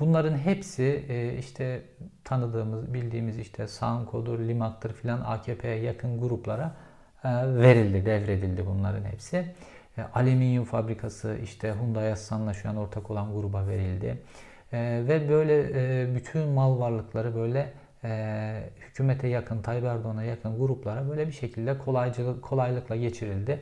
Bunların 0.00 0.38
hepsi 0.38 1.04
e, 1.08 1.38
işte 1.38 1.82
tanıdığımız, 2.24 2.94
bildiğimiz 2.94 3.38
işte 3.38 3.68
Sanko'dur, 3.68 4.38
Limak'tır 4.38 4.92
filan 4.92 5.20
AKP'ye 5.20 5.76
yakın 5.76 6.20
gruplara 6.20 6.76
e, 7.24 7.28
verildi, 7.54 8.06
devredildi 8.06 8.66
bunların 8.66 9.04
hepsi. 9.04 9.36
E, 9.98 10.02
alüminyum 10.14 10.64
fabrikası 10.64 11.38
işte 11.42 11.74
Hyundai 11.80 12.12
Aslan'la 12.12 12.54
şu 12.54 12.68
an 12.68 12.76
ortak 12.76 13.10
olan 13.10 13.34
gruba 13.34 13.66
verildi. 13.66 14.22
Ve 14.72 15.28
böyle 15.28 16.14
bütün 16.14 16.48
mal 16.48 16.80
varlıkları 16.80 17.34
böyle 17.34 17.72
hükümete 18.80 19.28
yakın, 19.28 19.62
Tayyip 19.62 19.84
Erdoğan'a 19.84 20.22
yakın 20.22 20.58
gruplara 20.58 21.08
böyle 21.08 21.26
bir 21.26 21.32
şekilde 21.32 21.78
kolaycılık, 21.78 22.42
kolaylıkla 22.42 22.96
geçirildi. 22.96 23.60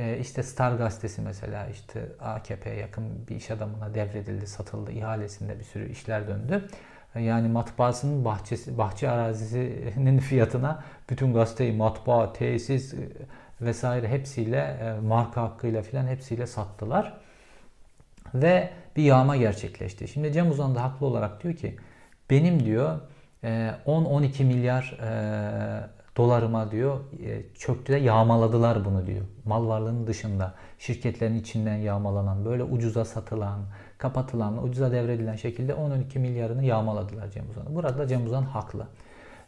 E, 0.00 0.18
işte 0.18 0.42
Star 0.42 0.72
gazetesi 0.72 1.22
mesela 1.22 1.66
işte 1.66 2.00
AKP'ye 2.20 2.76
yakın 2.76 3.28
bir 3.28 3.36
iş 3.36 3.50
adamına 3.50 3.94
devredildi, 3.94 4.46
satıldı, 4.46 4.92
ihalesinde 4.92 5.58
bir 5.58 5.64
sürü 5.64 5.90
işler 5.92 6.28
döndü. 6.28 6.68
Yani 7.14 7.48
matbaasının 7.48 8.24
bahçesi, 8.24 8.78
bahçe 8.78 9.10
arazisinin 9.10 10.18
fiyatına 10.28 10.84
bütün 11.10 11.34
gazeteyi, 11.34 11.72
matbaa, 11.72 12.32
tesis 12.32 12.94
e, 12.94 12.96
vesaire 13.60 14.08
hepsiyle 14.08 14.56
e, 14.58 15.00
marka 15.00 15.42
hakkıyla 15.42 15.82
filan 15.82 16.06
hepsiyle 16.06 16.46
sattılar. 16.46 17.20
Ve 18.34 18.70
bir 18.96 19.02
yağma 19.02 19.36
gerçekleşti. 19.36 20.08
Şimdi 20.08 20.32
Cem 20.32 20.50
Uzan 20.50 20.74
da 20.74 20.82
haklı 20.82 21.06
olarak 21.06 21.42
diyor 21.42 21.54
ki 21.54 21.76
benim 22.30 22.64
diyor 22.64 23.00
10-12 23.42 24.44
milyar 24.44 24.98
dolarıma 26.16 26.70
diyor 26.70 27.00
e, 27.24 27.42
çöktü 27.54 27.92
de 27.92 27.96
yağmaladılar 27.96 28.84
bunu 28.84 29.06
diyor. 29.06 29.24
Mal 29.44 29.68
varlığının 29.68 30.06
dışında 30.06 30.54
şirketlerin 30.78 31.34
içinden 31.34 31.76
yağmalanan 31.76 32.44
böyle 32.44 32.64
ucuza 32.64 33.04
satılan, 33.04 33.60
kapatılan, 33.98 34.64
ucuza 34.64 34.92
devredilen 34.92 35.36
şekilde 35.36 35.72
10-12 35.72 36.18
milyarını 36.18 36.64
yağmaladılar 36.64 37.30
Cem 37.30 37.50
Uzan'ı. 37.50 37.74
Burada 37.74 38.06
Cem 38.06 38.26
Uzan 38.26 38.42
haklı. 38.42 38.86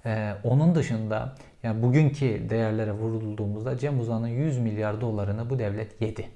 Ee, 0.07 0.35
onun 0.45 0.75
dışında 0.75 1.35
yani 1.63 1.83
bugünkü 1.83 2.51
değerlere 2.51 2.93
vurulduğumuzda 2.93 3.79
Cem 3.79 4.01
Uzan'ın 4.01 4.29
100 4.29 4.59
milyar 4.59 5.01
dolarını 5.01 5.51
bu 5.51 5.59
devlet 5.59 6.01
yedi. 6.01 6.29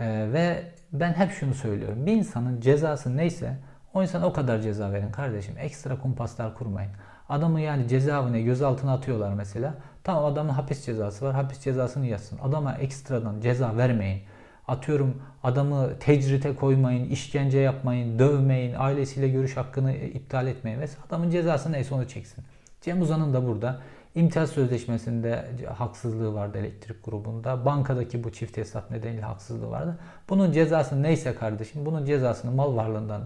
Ee, 0.00 0.28
ve 0.32 0.62
ben 0.92 1.12
hep 1.12 1.30
şunu 1.30 1.54
söylüyorum. 1.54 2.06
Bir 2.06 2.12
insanın 2.12 2.60
cezası 2.60 3.16
neyse 3.16 3.58
o 3.94 4.02
insana 4.02 4.26
o 4.26 4.32
kadar 4.32 4.60
ceza 4.60 4.92
verin 4.92 5.10
kardeşim. 5.10 5.54
Ekstra 5.58 5.98
kumpaslar 5.98 6.54
kurmayın. 6.54 6.90
Adamı 7.28 7.60
yani 7.60 7.88
cezaevine 7.88 8.42
gözaltına 8.42 8.92
atıyorlar 8.92 9.34
mesela. 9.34 9.74
Tamam 10.04 10.24
adamın 10.24 10.50
hapis 10.50 10.84
cezası 10.84 11.24
var. 11.24 11.34
Hapis 11.34 11.60
cezasını 11.60 12.06
yazsın. 12.06 12.38
Adama 12.42 12.74
ekstradan 12.74 13.40
ceza 13.40 13.76
vermeyin. 13.76 14.22
Atıyorum 14.68 15.22
adamı 15.42 15.98
tecrite 16.00 16.54
koymayın, 16.54 17.10
işkence 17.10 17.58
yapmayın, 17.58 18.18
dövmeyin, 18.18 18.74
ailesiyle 18.78 19.28
görüş 19.28 19.56
hakkını 19.56 19.96
iptal 19.96 20.46
etmeyin. 20.46 20.78
Mesela 20.78 21.04
adamın 21.08 21.30
cezası 21.30 21.72
neyse 21.72 21.94
onu 21.94 22.08
çeksin. 22.08 22.44
Cem 22.80 23.02
Uzan'ın 23.02 23.34
da 23.34 23.46
burada 23.46 23.80
imtiyaz 24.14 24.50
sözleşmesinde 24.50 25.44
haksızlığı 25.76 26.34
vardı 26.34 26.58
elektrik 26.58 27.04
grubunda. 27.04 27.64
Bankadaki 27.64 28.24
bu 28.24 28.32
çift 28.32 28.56
hesap 28.56 28.90
nedeniyle 28.90 29.22
haksızlığı 29.22 29.70
vardı. 29.70 29.98
Bunun 30.28 30.52
cezası 30.52 31.02
neyse 31.02 31.34
kardeşim, 31.34 31.86
bunun 31.86 32.04
cezasını 32.04 32.50
mal 32.50 32.76
varlığından 32.76 33.22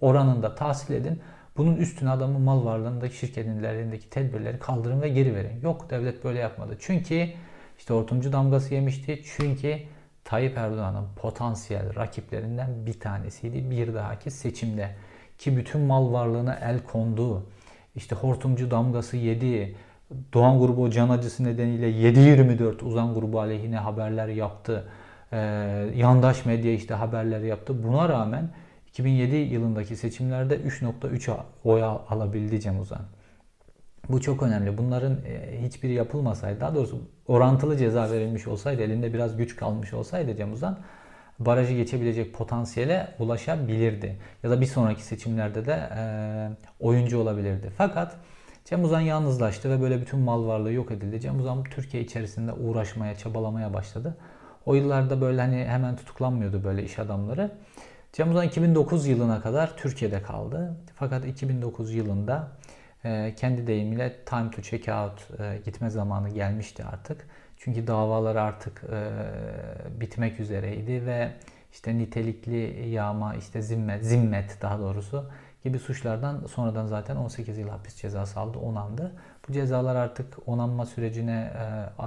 oranında 0.00 0.54
tahsil 0.54 0.94
edin. 0.94 1.20
Bunun 1.58 1.76
üstüne 1.76 2.10
adamın 2.10 2.40
mal 2.40 2.64
varlığındaki 2.64 3.16
şirketin 3.16 3.62
elindeki 3.62 4.10
tedbirleri 4.10 4.58
kaldırın 4.58 5.02
ve 5.02 5.08
geri 5.08 5.34
verin. 5.34 5.60
Yok 5.62 5.90
devlet 5.90 6.24
böyle 6.24 6.38
yapmadı. 6.38 6.76
Çünkü 6.80 7.28
işte 7.78 7.94
hortumcu 7.94 8.32
damgası 8.32 8.74
yemişti. 8.74 9.22
Çünkü 9.36 9.78
Tayyip 10.24 10.58
Erdoğan'ın 10.58 11.06
potansiyel 11.16 11.94
rakiplerinden 11.96 12.86
bir 12.86 13.00
tanesiydi. 13.00 13.70
Bir 13.70 13.94
dahaki 13.94 14.30
seçimde 14.30 14.90
ki 15.38 15.56
bütün 15.56 15.80
mal 15.80 16.12
varlığına 16.12 16.54
el 16.54 16.78
kondu. 16.84 17.46
İşte 17.96 18.16
hortumcu 18.16 18.70
damgası 18.70 19.16
yedi. 19.16 19.76
Doğan 20.32 20.58
grubu 20.58 20.90
can 20.90 21.08
acısı 21.08 21.44
nedeniyle 21.44 21.90
7-24 21.90 22.84
uzan 22.84 23.14
grubu 23.14 23.40
aleyhine 23.40 23.76
haberler 23.76 24.28
yaptı. 24.28 24.88
Ee, 25.32 25.38
yandaş 25.96 26.44
medya 26.44 26.72
işte 26.72 26.94
haberler 26.94 27.40
yaptı. 27.40 27.84
Buna 27.84 28.08
rağmen 28.08 28.50
2007 28.98 29.36
yılındaki 29.36 29.96
seçimlerde 29.96 30.56
3.3 30.56 31.36
oy 31.64 31.82
alabildi 31.82 32.60
Cem 32.60 32.80
Uzan. 32.80 33.02
Bu 34.08 34.20
çok 34.20 34.42
önemli. 34.42 34.78
Bunların 34.78 35.16
e, 35.26 35.62
hiçbiri 35.62 35.92
yapılmasaydı, 35.92 36.60
daha 36.60 36.74
doğrusu 36.74 37.02
orantılı 37.26 37.76
ceza 37.76 38.10
verilmiş 38.10 38.46
olsaydı, 38.46 38.82
elinde 38.82 39.14
biraz 39.14 39.36
güç 39.36 39.56
kalmış 39.56 39.92
olsaydı 39.92 40.36
Cem 40.36 40.52
Uzan, 40.52 40.78
barajı 41.38 41.74
geçebilecek 41.74 42.34
potansiyele 42.34 43.08
ulaşabilirdi. 43.18 44.18
Ya 44.42 44.50
da 44.50 44.60
bir 44.60 44.66
sonraki 44.66 45.02
seçimlerde 45.02 45.66
de 45.66 45.88
e, 45.96 46.02
oyuncu 46.80 47.18
olabilirdi. 47.18 47.72
Fakat 47.76 48.16
Cem 48.64 48.84
Uzan 48.84 49.00
yalnızlaştı 49.00 49.70
ve 49.70 49.80
böyle 49.80 50.00
bütün 50.00 50.20
mal 50.20 50.46
varlığı 50.46 50.72
yok 50.72 50.90
edildi. 50.90 51.20
Cem 51.20 51.40
Uzan 51.40 51.64
Türkiye 51.64 52.02
içerisinde 52.02 52.52
uğraşmaya, 52.52 53.14
çabalamaya 53.14 53.74
başladı. 53.74 54.16
O 54.66 54.74
yıllarda 54.74 55.20
böyle 55.20 55.40
hani 55.40 55.64
hemen 55.64 55.96
tutuklanmıyordu 55.96 56.64
böyle 56.64 56.84
iş 56.84 56.98
adamları. 56.98 57.50
Cem 58.12 58.30
Uzan 58.30 58.46
2009 58.46 59.06
yılına 59.06 59.40
kadar 59.40 59.76
Türkiye'de 59.76 60.22
kaldı. 60.22 60.76
Fakat 60.94 61.24
2009 61.24 61.94
yılında 61.94 62.48
e, 63.04 63.34
kendi 63.36 63.66
deyimiyle 63.66 64.24
time 64.24 64.50
to 64.50 64.62
check 64.62 64.88
out 64.88 65.40
e, 65.40 65.58
gitme 65.64 65.90
zamanı 65.90 66.28
gelmişti 66.28 66.84
artık. 66.84 67.26
Çünkü 67.56 67.86
davalar 67.86 68.36
artık 68.36 68.84
e, 68.92 69.10
bitmek 70.00 70.40
üzereydi 70.40 71.06
ve 71.06 71.32
işte 71.72 71.98
nitelikli 71.98 72.88
yağma, 72.88 73.34
işte 73.34 73.62
zimmet, 73.62 74.04
zimmet 74.04 74.58
daha 74.62 74.78
doğrusu 74.78 75.30
gibi 75.64 75.78
suçlardan 75.78 76.46
sonradan 76.46 76.86
zaten 76.86 77.16
18 77.16 77.58
yıl 77.58 77.68
hapis 77.68 77.96
cezası 77.96 78.40
aldı, 78.40 78.58
onandı. 78.58 79.12
Bu 79.48 79.52
cezalar 79.52 79.96
artık 79.96 80.38
onanma 80.46 80.86
sürecine, 80.86 81.52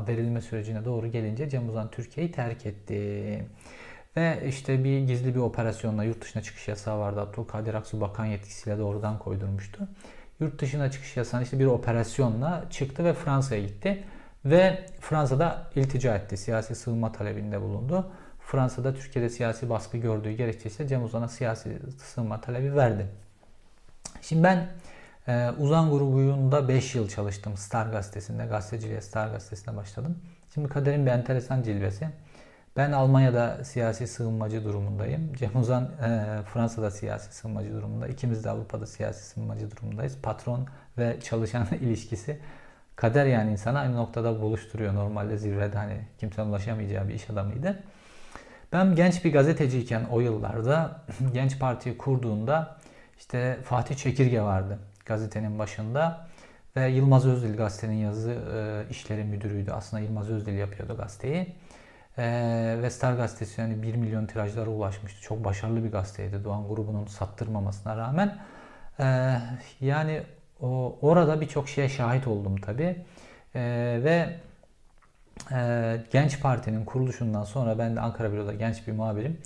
verilme 0.07 0.41
sürecine 0.41 0.85
doğru 0.85 1.07
gelince 1.07 1.49
Cem 1.49 1.69
Uzan 1.69 1.91
Türkiye'yi 1.91 2.31
terk 2.31 2.65
etti. 2.65 3.45
Ve 4.17 4.43
işte 4.47 4.83
bir 4.83 4.99
gizli 4.99 5.35
bir 5.35 5.39
operasyonla 5.39 6.03
yurt 6.03 6.21
dışına 6.21 6.43
çıkış 6.43 6.67
yasağı 6.67 6.99
vardı. 6.99 7.21
Abdülkadir 7.21 7.73
Aksu 7.73 8.01
bakan 8.01 8.25
yetkisiyle 8.25 8.77
doğrudan 8.77 9.19
koydurmuştu. 9.19 9.87
Yurt 10.39 10.61
dışına 10.61 10.91
çıkış 10.91 11.17
yasağı 11.17 11.43
işte 11.43 11.59
bir 11.59 11.65
operasyonla 11.65 12.63
çıktı 12.69 13.03
ve 13.05 13.13
Fransa'ya 13.13 13.61
gitti. 13.61 14.03
Ve 14.45 14.85
Fransa'da 14.99 15.69
iltica 15.75 16.15
etti. 16.15 16.37
Siyasi 16.37 16.75
sığınma 16.75 17.11
talebinde 17.11 17.61
bulundu. 17.61 18.11
Fransa'da 18.39 18.93
Türkiye'de 18.93 19.29
siyasi 19.29 19.69
baskı 19.69 19.97
gördüğü 19.97 20.31
gerekçesiyle 20.31 20.89
Cem 20.89 21.03
Uzan'a 21.03 21.27
siyasi 21.27 21.79
sığınma 21.97 22.41
talebi 22.41 22.75
verdi. 22.75 23.07
Şimdi 24.21 24.43
ben 24.43 24.69
e, 25.27 25.49
Uzan 25.59 25.89
grubunda 25.91 26.67
5 26.67 26.95
yıl 26.95 27.09
çalıştım 27.09 27.57
Star 27.57 27.87
gazetesinde. 27.87 28.45
Gazeteciliğe 28.45 29.01
Star 29.01 29.27
gazetesinde 29.27 29.77
başladım. 29.77 30.17
Şimdi 30.53 30.69
kaderin 30.69 31.05
bir 31.05 31.11
enteresan 31.11 31.63
cilvesi. 31.63 32.09
Ben 32.77 32.91
Almanya'da 32.91 33.63
siyasi 33.63 34.07
sığınmacı 34.07 34.63
durumundayım. 34.63 35.33
Cem 35.33 35.55
Uzan 35.55 35.83
e, 35.83 36.39
Fransa'da 36.53 36.91
siyasi 36.91 37.35
sığınmacı 37.35 37.73
durumunda. 37.73 38.07
İkimiz 38.07 38.43
de 38.43 38.49
Avrupa'da 38.49 38.85
siyasi 38.85 39.23
sığınmacı 39.25 39.71
durumundayız. 39.71 40.17
Patron 40.23 40.67
ve 40.97 41.19
çalışan 41.23 41.67
ilişkisi 41.81 42.39
kader 42.95 43.25
yani 43.25 43.51
insana 43.51 43.79
aynı 43.79 43.95
noktada 43.95 44.41
buluşturuyor. 44.41 44.93
Normalde 44.93 45.37
zirvede 45.37 45.77
hani 45.77 45.97
kimsenin 46.19 46.49
ulaşamayacağı 46.49 47.07
bir 47.07 47.13
iş 47.13 47.29
adamıydı. 47.29 47.83
Ben 48.73 48.95
genç 48.95 49.25
bir 49.25 49.33
gazeteciyken 49.33 50.03
o 50.11 50.19
yıllarda 50.19 51.01
Genç 51.33 51.59
Parti'yi 51.59 51.97
kurduğunda 51.97 52.77
işte 53.19 53.57
Fatih 53.63 53.95
Çekirge 53.95 54.41
vardı 54.41 54.79
gazetenin 55.05 55.59
başında 55.59 56.27
ve 56.75 56.87
Yılmaz 56.87 57.25
Özdil 57.25 57.57
gazetenin 57.57 57.95
yazı 57.95 58.31
e, 58.31 58.83
işleri 58.89 59.23
müdürüydü. 59.23 59.71
Aslında 59.71 60.03
Yılmaz 60.03 60.29
Özdil 60.29 60.53
yapıyordu 60.53 60.97
gazeteyi. 60.97 61.55
Ee, 62.17 62.77
ve 62.81 63.15
gazetesi 63.15 63.61
yani 63.61 63.83
1 63.83 63.95
milyon 63.95 64.25
tirajlara 64.25 64.69
ulaşmıştı. 64.69 65.21
Çok 65.21 65.43
başarılı 65.43 65.83
bir 65.83 65.91
gazeteydi 65.91 66.43
Doğan 66.43 66.67
grubunun 66.67 67.05
sattırmamasına 67.05 67.97
rağmen. 67.97 68.37
Ee, 68.99 69.37
yani 69.81 70.23
orada 71.01 71.41
birçok 71.41 71.69
şeye 71.69 71.89
şahit 71.89 72.27
oldum 72.27 72.57
tabi. 72.57 73.05
Ee, 73.55 73.99
ve 74.03 74.39
Ee, 75.51 75.97
Genç 76.11 76.41
Parti'nin 76.41 76.85
kuruluşundan 76.85 77.43
sonra 77.43 77.79
ben 77.79 77.95
de 77.95 78.01
Ankara 78.01 78.31
Büro'da 78.31 78.53
genç 78.53 78.87
bir 78.87 78.91
muhabirim. 78.91 79.37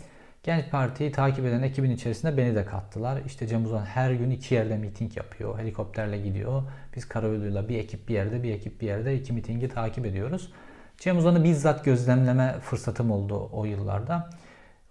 Genç 0.43 0.72
Parti'yi 0.72 1.12
takip 1.12 1.45
eden 1.45 1.62
ekibin 1.62 1.91
içerisinde 1.91 2.38
beni 2.38 2.55
de 2.55 2.65
kattılar. 2.65 3.22
İşte 3.25 3.48
Cem 3.48 3.65
Uzan 3.65 3.86
her 3.86 4.12
gün 4.12 4.29
iki 4.29 4.55
yerde 4.55 4.77
miting 4.77 5.17
yapıyor. 5.17 5.60
Helikopterle 5.60 6.17
gidiyor. 6.22 6.63
Biz 6.95 7.07
karayoluyla 7.07 7.69
bir 7.69 7.79
ekip 7.79 8.10
bir 8.10 8.13
yerde, 8.13 8.43
bir 8.43 8.53
ekip 8.53 8.81
bir 8.81 8.88
yerde 8.88 9.15
iki 9.15 9.34
mitingi 9.34 9.69
takip 9.69 10.05
ediyoruz. 10.05 10.51
Cem 10.97 11.17
Uzan'ı 11.17 11.43
bizzat 11.43 11.85
gözlemleme 11.85 12.55
fırsatım 12.61 13.11
oldu 13.11 13.49
o 13.53 13.65
yıllarda. 13.65 14.29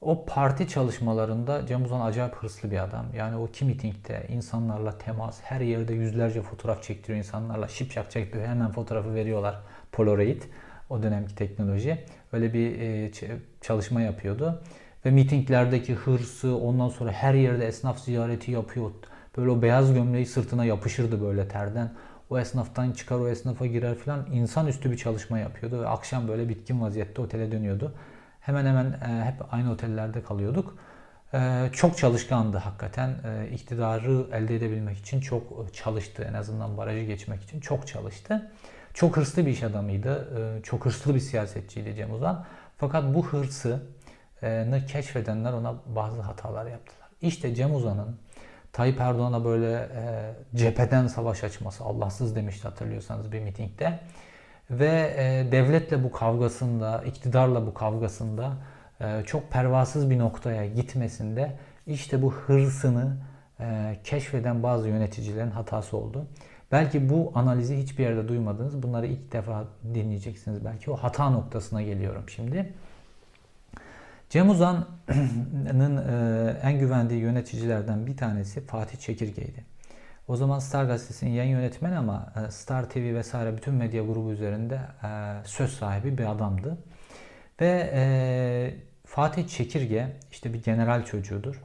O 0.01 0.25
parti 0.27 0.69
çalışmalarında 0.69 1.67
Cem 1.67 1.85
Uzan 1.85 2.01
acayip 2.01 2.35
hırslı 2.35 2.71
bir 2.71 2.85
adam. 2.85 3.07
Yani 3.17 3.37
o 3.37 3.47
ki 3.47 3.65
mitingde 3.65 4.27
insanlarla 4.29 4.99
temas, 4.99 5.41
her 5.43 5.61
yerde 5.61 5.95
yüzlerce 5.95 6.43
fotoğraf 6.43 6.83
çektiriyor 6.83 7.19
insanlarla. 7.19 7.69
Şipşak 7.69 8.11
çektiriyor, 8.11 8.49
hemen 8.49 8.71
fotoğrafı 8.73 9.15
veriyorlar. 9.15 9.61
Polaroid, 9.93 10.43
o 10.91 11.03
dönemki 11.03 11.35
teknoloji. 11.35 12.05
Öyle 12.33 12.55
bir 12.55 12.81
e, 12.81 13.11
çalışma 13.61 14.01
yapıyordu. 14.01 14.63
Ve 15.05 15.11
mitinglerdeki 15.11 15.95
hırsı, 15.95 16.57
ondan 16.57 16.89
sonra 16.89 17.13
her 17.13 17.35
yerde 17.35 17.67
esnaf 17.67 18.01
ziyareti 18.01 18.51
yapıyor. 18.51 18.91
Böyle 19.37 19.51
o 19.51 19.63
beyaz 19.63 19.95
gömleği 19.95 20.27
sırtına 20.27 20.65
yapışırdı 20.65 21.23
böyle 21.23 21.49
terden. 21.49 21.93
O 22.35 22.39
esnaftan 22.39 22.93
çıkar, 22.93 23.19
o 23.19 23.29
esnafa 23.29 23.67
girer 23.67 23.95
falan. 23.95 24.27
İnsanüstü 24.33 24.91
bir 24.91 24.97
çalışma 24.97 25.39
yapıyordu 25.39 25.83
ve 25.83 25.89
akşam 25.89 26.29
böyle 26.29 26.49
bitkin 26.49 26.81
vaziyette 26.81 27.23
otele 27.23 27.53
dönüyordu. 27.53 27.95
Hemen 28.41 28.67
hemen 28.67 28.87
e, 28.87 29.25
hep 29.25 29.55
aynı 29.55 29.73
otellerde 29.73 30.23
kalıyorduk. 30.23 30.79
E, 31.35 31.71
çok 31.73 31.99
çalışkandı 31.99 32.57
hakikaten. 32.57 33.11
E, 33.25 33.51
iktidarı 33.53 34.27
elde 34.33 34.57
edebilmek 34.57 34.99
için 34.99 35.21
çok 35.21 35.75
çalıştı. 35.75 36.27
En 36.31 36.35
azından 36.35 36.77
barajı 36.77 37.05
geçmek 37.05 37.43
için 37.43 37.61
çok 37.61 37.87
çalıştı. 37.87 38.51
Çok 38.95 39.17
hırslı 39.17 39.47
bir 39.47 39.51
iş 39.51 39.63
adamıydı. 39.63 40.29
E, 40.59 40.63
çok 40.63 40.87
hırslı 40.87 41.15
bir 41.15 41.21
siyasetçiydi 41.21 41.95
Cem 41.95 42.15
Uzan. 42.15 42.45
Fakat 42.79 43.15
bu 43.15 43.27
hırsı 43.27 43.83
keşfedenler 44.89 45.53
ona 45.53 45.75
bazı 45.87 46.21
hatalar 46.21 46.67
yaptılar. 46.67 47.09
İşte 47.23 47.55
Cem 47.55 47.75
Uzan'ın 47.75 48.17
Tayyip 48.75 49.01
Erdoğan'a 49.01 49.45
böyle 49.45 49.73
e, 49.73 50.35
cepheden 50.55 51.07
savaş 51.07 51.45
açması 51.45 51.85
Allahsız 51.85 52.37
demişti 52.37 52.69
hatırlıyorsanız 52.69 53.33
bir 53.33 53.41
mitingde. 53.41 54.01
Ve 54.71 55.15
e, 55.17 55.53
devletle 55.53 56.05
bu 56.05 56.13
kavgasında, 56.13 57.03
iktidarla 57.07 57.67
bu 57.67 57.75
kavgasında 57.75 58.53
e, 59.01 59.23
çok 59.27 59.51
pervasız 59.51 60.11
bir 60.11 60.19
noktaya 60.19 60.67
gitmesinde 60.67 61.57
işte 61.87 62.23
bu 62.23 62.33
hırsını 62.33 63.17
e, 63.61 63.97
keşfeden 64.05 64.63
bazı 64.63 64.89
yöneticilerin 64.89 65.51
hatası 65.51 65.97
oldu. 65.97 66.27
Belki 66.73 67.11
bu 67.11 67.33
analizi 67.35 67.77
hiçbir 67.77 68.05
yerde 68.05 68.29
duymadınız. 68.29 68.83
Bunları 68.83 69.07
ilk 69.07 69.33
defa 69.33 69.65
dinleyeceksiniz. 69.95 70.65
Belki 70.65 70.91
o 70.91 70.97
hata 70.97 71.31
noktasına 71.31 71.83
geliyorum 71.83 72.29
şimdi. 72.29 72.75
Cem 74.35 74.51
Uzan'ın 74.51 75.97
e, 75.97 76.61
en 76.63 76.79
güvendiği 76.79 77.21
yöneticilerden 77.21 78.07
bir 78.07 78.17
tanesi 78.17 78.67
Fatih 78.67 78.99
Çekirge'ydi. 78.99 79.65
O 80.29 80.37
zaman 80.37 80.59
Star 80.59 80.85
Gazetesi'nin 80.85 81.31
yayın 81.31 81.51
yönetmeni 81.51 81.97
ama 81.97 82.33
e, 82.37 82.51
Star 82.51 82.91
TV 82.91 82.99
vesaire 83.15 83.57
bütün 83.57 83.75
medya 83.75 84.03
grubu 84.03 84.33
üzerinde 84.33 84.81
e, 85.05 85.09
söz 85.45 85.73
sahibi 85.73 86.19
bir 86.19 86.31
adamdı. 86.31 86.79
Ve 87.61 88.75
Fatih 89.07 89.49
Çekirge 89.49 90.17
işte 90.31 90.53
bir 90.53 90.63
general 90.63 91.05
çocuğudur. 91.05 91.63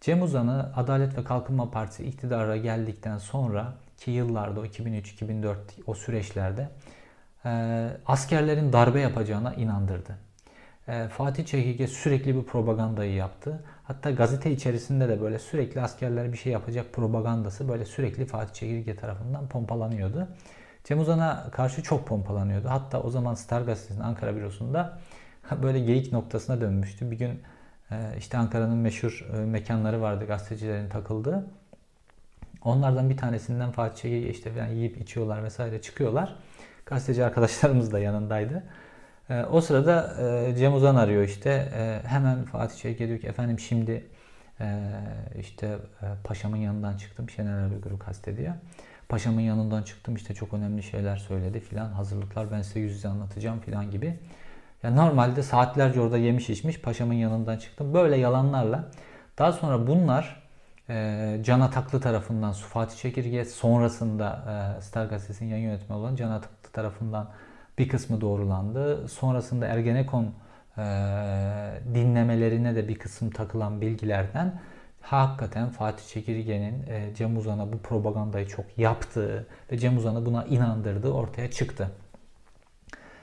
Cem 0.00 0.22
Uzan'ı 0.22 0.72
Adalet 0.76 1.18
ve 1.18 1.24
Kalkınma 1.24 1.70
Partisi 1.70 2.04
iktidara 2.04 2.56
geldikten 2.56 3.18
sonra 3.18 3.74
ki 3.96 4.10
yıllarda 4.10 4.60
o 4.60 4.64
2003-2004 4.64 5.54
o 5.86 5.94
süreçlerde 5.94 6.68
askerlerin 8.06 8.72
darbe 8.72 9.00
yapacağına 9.00 9.54
inandırdı. 9.54 10.29
Ee, 10.90 11.08
Fatih 11.08 11.46
Çekirge 11.46 11.86
sürekli 11.86 12.36
bir 12.36 12.42
propagandayı 12.42 13.14
yaptı. 13.14 13.62
Hatta 13.84 14.10
gazete 14.10 14.50
içerisinde 14.50 15.08
de 15.08 15.20
böyle 15.20 15.38
sürekli 15.38 15.80
askerler 15.80 16.32
bir 16.32 16.38
şey 16.38 16.52
yapacak 16.52 16.92
propagandası 16.92 17.68
böyle 17.68 17.84
sürekli 17.84 18.26
Fatih 18.26 18.54
Çekirge 18.54 18.96
tarafından 18.96 19.48
pompalanıyordu. 19.48 20.28
Cem 20.84 21.00
Uzan'a 21.00 21.50
karşı 21.52 21.82
çok 21.82 22.06
pompalanıyordu. 22.06 22.68
Hatta 22.68 23.02
o 23.02 23.10
zaman 23.10 23.34
Star 23.34 23.62
Gazetesi'nin 23.62 24.04
Ankara 24.04 24.36
bürosunda 24.36 24.98
böyle 25.62 25.80
geyik 25.80 26.12
noktasına 26.12 26.60
dönmüştü. 26.60 27.10
Bir 27.10 27.18
gün 27.18 27.42
e, 27.90 27.96
işte 28.18 28.38
Ankara'nın 28.38 28.78
meşhur 28.78 29.28
e, 29.34 29.38
mekanları 29.38 30.00
vardı 30.00 30.26
gazetecilerin 30.26 30.88
takıldığı. 30.88 31.46
Onlardan 32.64 33.10
bir 33.10 33.16
tanesinden 33.16 33.70
Fatih 33.70 34.02
Çekirge 34.02 34.28
işte 34.28 34.50
falan 34.52 34.68
yiyip 34.68 35.00
içiyorlar 35.00 35.44
vesaire 35.44 35.82
çıkıyorlar. 35.82 36.36
Gazeteci 36.86 37.24
arkadaşlarımız 37.24 37.92
da 37.92 37.98
yanındaydı. 37.98 38.62
E, 39.30 39.44
o 39.44 39.60
sırada 39.60 40.14
e, 40.22 40.54
Cem 40.56 40.74
Uzan 40.74 40.96
arıyor 40.96 41.22
işte. 41.22 41.50
E, 41.50 42.08
hemen 42.08 42.44
Fatih 42.44 42.76
Çelik'e 42.76 43.08
diyor 43.08 43.18
ki 43.18 43.26
efendim 43.26 43.58
şimdi 43.58 44.06
e, 44.60 44.80
işte 45.40 45.66
e, 46.02 46.06
paşamın 46.24 46.56
yanından 46.56 46.96
çıktım. 46.96 47.30
Şener 47.30 47.58
Erbilgür'ü 47.58 47.98
kastediyor. 47.98 48.54
Paşamın 49.08 49.40
yanından 49.40 49.82
çıktım 49.82 50.14
işte 50.14 50.34
çok 50.34 50.54
önemli 50.54 50.82
şeyler 50.82 51.16
söyledi 51.16 51.60
filan. 51.60 51.88
Hazırlıklar 51.92 52.52
ben 52.52 52.62
size 52.62 52.80
yüz 52.80 52.92
yüze 52.92 53.08
anlatacağım 53.08 53.60
filan 53.60 53.90
gibi. 53.90 54.18
Yani 54.82 54.96
normalde 54.96 55.42
saatlerce 55.42 56.00
orada 56.00 56.18
yemiş 56.18 56.50
içmiş 56.50 56.80
paşamın 56.80 57.14
yanından 57.14 57.56
çıktım. 57.56 57.94
Böyle 57.94 58.16
yalanlarla. 58.16 58.90
Daha 59.38 59.52
sonra 59.52 59.86
bunlar 59.86 60.42
e, 60.88 61.36
Can 61.42 61.60
Ataklı 61.60 62.00
tarafından 62.00 62.52
Fatih 62.52 62.96
Çekirge 62.96 63.44
sonrasında 63.44 64.44
e, 64.78 64.82
Star 64.82 65.06
Gazetesi'nin 65.06 65.50
yayın 65.50 65.64
yönetmeni 65.64 65.98
olan 65.98 66.16
Can 66.16 66.30
Ataklı 66.30 66.70
tarafından 66.72 67.30
bir 67.78 67.88
kısmı 67.88 68.20
doğrulandı. 68.20 69.08
Sonrasında 69.08 69.66
Ergenekon 69.66 70.24
e, 70.78 70.82
dinlemelerine 71.94 72.74
de 72.74 72.88
bir 72.88 72.94
kısım 72.94 73.30
takılan 73.30 73.80
bilgilerden 73.80 74.60
hakikaten 75.00 75.68
Fatih 75.68 76.06
Çekirge'nin 76.06 76.86
e, 76.86 77.14
Cem 77.14 77.36
Uzan'a 77.36 77.72
bu 77.72 77.78
propagandayı 77.78 78.46
çok 78.46 78.78
yaptığı 78.78 79.46
ve 79.72 79.78
Cem 79.78 79.96
Uzan'ı 79.96 80.26
buna 80.26 80.44
inandırdığı 80.44 81.12
ortaya 81.12 81.50
çıktı. 81.50 81.90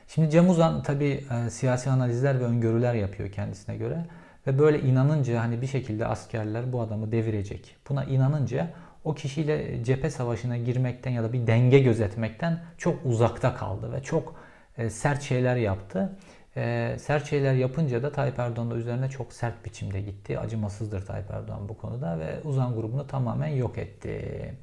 Şimdi 0.07 0.29
Cem 0.29 0.49
Uzan 0.49 0.83
tabi 0.83 1.25
e, 1.31 1.49
siyasi 1.49 1.89
analizler 1.89 2.39
ve 2.39 2.43
öngörüler 2.43 2.93
yapıyor 2.93 3.31
kendisine 3.31 3.77
göre 3.77 4.05
ve 4.47 4.60
böyle 4.60 4.79
inanınca 4.79 5.41
hani 5.41 5.62
bir 5.62 5.67
şekilde 5.67 6.05
askerler 6.05 6.73
bu 6.73 6.81
adamı 6.81 7.12
devirecek. 7.12 7.75
Buna 7.89 8.03
inanınca 8.03 8.69
o 9.08 9.13
kişiyle 9.13 9.84
cephe 9.84 10.10
savaşına 10.10 10.58
girmekten 10.58 11.12
ya 11.12 11.24
da 11.24 11.34
bir 11.34 11.48
denge 11.48 11.80
gözetmekten 11.80 12.60
çok 12.78 13.06
uzakta 13.06 13.56
kaldı 13.56 13.91
ve 13.93 14.04
çok 14.04 14.36
e, 14.78 14.89
sert 14.89 15.22
şeyler 15.22 15.56
yaptı. 15.56 16.17
E, 16.58 16.96
sert 17.00 17.30
şeyler 17.30 17.54
yapınca 17.54 18.04
da 18.04 18.12
Tayyip 18.12 18.39
Erdoğan 18.39 18.72
da 18.72 18.76
üzerine 18.76 19.10
çok 19.10 19.34
sert 19.34 19.65
biçimde 19.65 20.02
gitti. 20.02 20.39
Acımasızdır 20.39 21.06
Tayyip 21.06 21.32
Erdoğan 21.32 21.70
bu 21.70 21.78
konuda 21.78 22.20
ve 22.20 22.41
Uzan 22.43 22.76
grubunu 22.76 23.08
tamamen 23.08 23.48
yok 23.48 23.78
etti. 23.78 24.54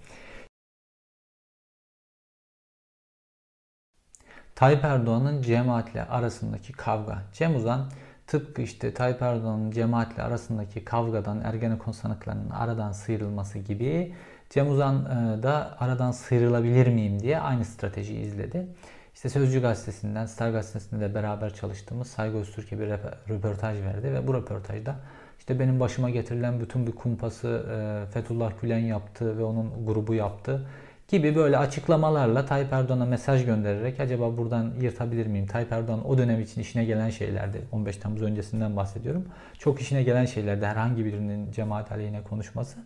Tayyip 4.54 4.84
Erdoğan'ın 4.84 5.42
cemaatle 5.42 6.04
arasındaki 6.04 6.72
kavga. 6.72 7.22
Cem 7.32 7.56
Uzan 7.56 7.90
tıpkı 8.26 8.62
işte 8.62 8.94
Tayyip 8.94 9.22
Erdoğan'ın 9.22 9.70
cemaatle 9.70 10.22
arasındaki 10.22 10.84
kavgadan 10.84 11.40
Ergenekon 11.40 11.92
sanıklarının 11.92 12.50
aradan 12.50 12.92
sıyrılması 12.92 13.58
gibi 13.58 14.14
Cem 14.50 14.70
Uzan 14.70 15.04
e, 15.04 15.42
da 15.42 15.76
aradan 15.80 16.10
sıyrılabilir 16.10 16.86
miyim 16.86 17.20
diye 17.22 17.40
aynı 17.40 17.64
stratejiyi 17.64 18.20
izledi. 18.20 18.66
İşte 19.14 19.28
Sözcü 19.28 19.62
Gazetesi'nden, 19.62 20.26
Star 20.26 20.50
Gazetesi'nde 20.50 21.00
de 21.00 21.14
beraber 21.14 21.54
çalıştığımız 21.54 22.06
Saygı 22.06 22.36
Öztürk'e 22.36 22.80
bir 22.80 22.88
röportaj 23.28 23.80
verdi 23.80 24.12
ve 24.12 24.26
bu 24.26 24.34
röportajda 24.34 24.96
işte 25.38 25.58
benim 25.58 25.80
başıma 25.80 26.10
getirilen 26.10 26.60
bütün 26.60 26.86
bir 26.86 26.92
kumpası 26.92 27.48
e, 27.48 28.10
Fethullah 28.12 28.52
Gülen 28.62 28.78
yaptı 28.78 29.38
ve 29.38 29.44
onun 29.44 29.86
grubu 29.86 30.14
yaptı 30.14 30.66
gibi 31.08 31.36
böyle 31.36 31.58
açıklamalarla 31.58 32.46
Tayyip 32.46 32.72
Erdoğan'a 32.72 33.04
mesaj 33.04 33.44
göndererek 33.44 34.00
acaba 34.00 34.36
buradan 34.36 34.72
yırtabilir 34.80 35.26
miyim? 35.26 35.46
Tayyip 35.46 35.72
Erdoğan 35.72 36.08
o 36.08 36.18
dönem 36.18 36.40
için 36.40 36.60
işine 36.60 36.84
gelen 36.84 37.10
şeylerdi. 37.10 37.60
15 37.72 37.96
Temmuz 37.96 38.22
öncesinden 38.22 38.76
bahsediyorum. 38.76 39.24
Çok 39.58 39.80
işine 39.80 40.02
gelen 40.02 40.24
şeylerdi 40.24 40.66
herhangi 40.66 41.04
birinin 41.04 41.52
cemaat 41.52 41.92
aleyhine 41.92 42.22
konuşması. 42.22 42.78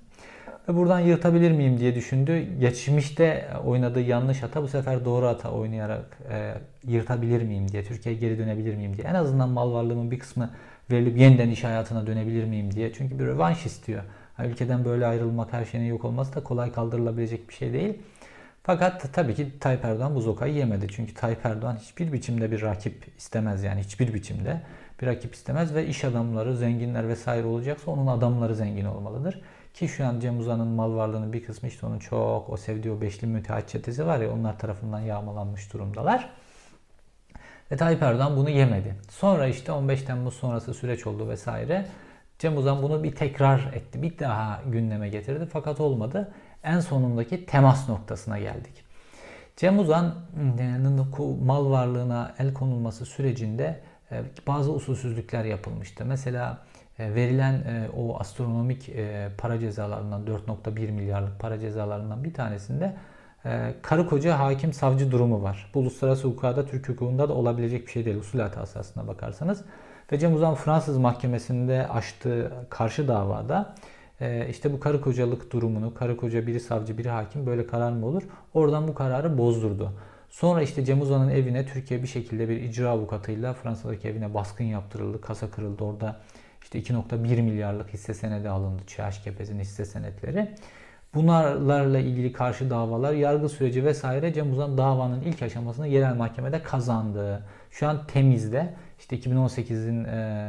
Ve 0.69 0.77
buradan 0.77 1.01
yırtabilir 1.01 1.51
miyim 1.51 1.79
diye 1.79 1.95
düşündü. 1.95 2.59
Geçmişte 2.61 3.49
oynadığı 3.65 4.01
yanlış 4.01 4.43
hata 4.43 4.63
bu 4.63 4.69
sefer 4.69 5.05
doğru 5.05 5.27
hata 5.27 5.51
oynayarak 5.51 6.19
e, 6.31 6.55
yırtabilir 6.85 7.43
miyim 7.43 7.69
diye, 7.69 7.85
Türkiye'ye 7.85 8.21
geri 8.21 8.39
dönebilir 8.39 8.75
miyim 8.75 8.97
diye. 8.97 9.07
En 9.07 9.15
azından 9.15 9.49
mal 9.49 9.73
varlığımın 9.73 10.11
bir 10.11 10.19
kısmı 10.19 10.51
verilip 10.91 11.19
yeniden 11.19 11.51
iş 11.51 11.65
hayatına 11.65 12.07
dönebilir 12.07 12.45
miyim 12.45 12.75
diye. 12.75 12.93
Çünkü 12.93 13.19
bir 13.19 13.25
rövanş 13.25 13.67
istiyor. 13.67 14.03
Yani 14.39 14.51
ülkeden 14.51 14.85
böyle 14.85 15.07
ayrılmak, 15.07 15.53
her 15.53 15.65
şeyin 15.65 15.85
yok 15.85 16.05
olması 16.05 16.35
da 16.35 16.43
kolay 16.43 16.73
kaldırılabilecek 16.73 17.49
bir 17.49 17.55
şey 17.55 17.73
değil. 17.73 17.99
Fakat 18.63 19.13
tabii 19.13 19.35
ki 19.35 19.59
Tayyip 19.61 19.85
Erdoğan 19.85 20.15
bu 20.15 20.21
zokayı 20.21 20.55
yemedi. 20.55 20.87
Çünkü 20.91 21.15
Tayyip 21.15 21.47
Erdoğan 21.47 21.77
hiçbir 21.77 22.13
biçimde 22.13 22.51
bir 22.51 22.63
rakip 22.63 23.05
istemez 23.19 23.65
yani 23.65 23.81
hiçbir 23.81 24.15
biçimde 24.15 24.61
bir 25.03 25.07
rakip 25.07 25.35
istemez 25.35 25.75
ve 25.75 25.87
iş 25.87 26.05
adamları, 26.05 26.57
zenginler 26.57 27.09
vesaire 27.09 27.47
olacaksa 27.47 27.91
onun 27.91 28.07
adamları 28.07 28.55
zengin 28.55 28.85
olmalıdır. 28.85 29.43
Ki 29.79 29.89
şu 29.89 30.07
an 30.07 30.21
Cem 30.21 30.39
Uzan'ın 30.39 30.67
mal 30.67 30.97
varlığının 30.97 31.33
bir 31.33 31.45
kısmı 31.45 31.69
işte 31.69 31.87
onun 31.87 31.99
çok 31.99 32.51
o 32.51 32.57
sevdiği 32.57 32.95
o 32.95 33.01
beşli 33.01 33.27
müteahhit 33.27 33.69
çetesi 33.69 34.07
var 34.07 34.19
ya 34.19 34.33
onlar 34.33 34.59
tarafından 34.59 35.01
yağmalanmış 35.01 35.73
durumdalar. 35.73 36.31
Ve 37.71 37.77
Tayyip 37.77 38.03
Erdoğan 38.03 38.37
bunu 38.37 38.51
yemedi. 38.51 38.95
Sonra 39.11 39.47
işte 39.47 39.73
15 39.73 40.03
Temmuz 40.03 40.35
sonrası 40.35 40.75
süreç 40.75 41.07
oldu 41.07 41.29
vesaire. 41.29 41.87
Cem 42.39 42.57
Uzan 42.57 42.83
bunu 42.83 43.03
bir 43.03 43.13
tekrar 43.13 43.73
etti. 43.73 44.03
Bir 44.03 44.19
daha 44.19 44.63
gündeme 44.67 45.09
getirdi 45.09 45.49
fakat 45.53 45.81
olmadı. 45.81 46.33
En 46.63 46.81
sonundaki 46.81 47.47
temas 47.47 47.89
noktasına 47.89 48.39
geldik. 48.39 48.85
Cem 49.57 49.79
Uzan'ın 49.79 51.09
mal 51.45 51.71
varlığına 51.71 52.35
el 52.39 52.55
konulması 52.55 53.07
sürecinde 53.07 53.81
e, 54.13 54.23
bazı 54.47 54.73
usulsüzlükler 54.73 55.45
yapılmıştı. 55.45 56.05
Mesela 56.05 56.59
verilen 56.99 57.53
e, 57.53 57.89
o 57.97 58.19
astronomik 58.19 58.91
para 59.39 59.59
cezalarından 59.59 60.27
4.1 60.27 60.91
milyarlık 60.91 61.41
para 61.41 61.59
cezalarından 61.59 62.25
bir 62.25 62.35
tanesinde 62.35 62.97
karı 63.83 64.07
koca 64.07 64.39
hakim 64.39 64.73
savcı 64.73 65.11
durumu 65.11 65.43
var. 65.43 65.71
Bu 65.75 65.79
uluslararası 65.79 66.29
hukukada 66.29 66.67
Türk 66.67 66.89
hukukunda 66.89 67.29
da 67.29 67.35
olabilecek 67.35 67.87
bir 67.87 67.93
şey 67.93 68.05
değil. 68.05 68.17
Usul 68.17 68.39
hatası 68.39 68.79
aslına 68.79 69.07
bakarsanız. 69.07 69.65
Ve 70.13 70.19
Cem 70.19 70.35
Uzan 70.35 70.55
Fransız 70.55 70.99
mahkemesinde 70.99 71.89
açtığı 71.89 72.53
karşı 72.71 73.09
davada 73.09 73.75
işte 74.51 74.73
bu 74.73 74.81
karı 74.81 75.01
kocalık 75.01 75.53
durumunu, 75.53 75.95
karı 75.95 76.17
koca 76.17 76.47
biri 76.47 76.61
savcı 76.61 76.99
biri 76.99 77.09
hakim 77.09 77.47
böyle 77.47 77.67
karar 77.67 77.93
mı 77.93 78.07
olur? 78.07 78.23
Oradan 78.55 78.89
bu 78.89 78.95
kararı 78.95 79.39
bozdurdu. 79.39 79.93
Sonra 80.31 80.63
işte 80.63 80.85
Cem 80.85 81.01
Uzan'ın 81.01 81.29
evine 81.29 81.67
Türkiye 81.67 82.03
bir 82.03 82.09
şekilde 82.09 82.49
bir 82.49 82.57
icra 82.57 82.89
avukatıyla 82.91 83.55
Fransa'daki 83.55 84.09
evine 84.09 84.35
baskın 84.35 84.65
yaptırıldı, 84.65 85.21
kasa 85.21 85.51
kırıldı. 85.51 85.85
Orada 85.85 86.17
işte 86.75 86.95
2.1 86.95 87.43
milyarlık 87.43 87.89
hisse 87.89 88.15
senedi 88.15 88.49
alındı. 88.49 88.83
ÇHKP'nin 88.87 89.61
hisse 89.61 89.85
senetleri. 89.85 90.55
Bunlarla 91.15 91.99
ilgili 91.99 92.33
karşı 92.33 92.71
davalar, 92.71 93.13
yargı 93.13 93.49
süreci 93.49 93.85
vesaire 93.85 94.33
Cem 94.33 94.53
Uzan 94.53 94.79
davanın 94.79 95.21
ilk 95.21 95.43
aşamasını 95.43 95.89
yerel 95.89 96.15
mahkemede 96.15 96.63
kazandı. 96.63 97.47
Şu 97.71 97.89
an 97.89 98.07
temizde. 98.07 98.75
İşte 98.99 99.17
2018'in 99.17 100.07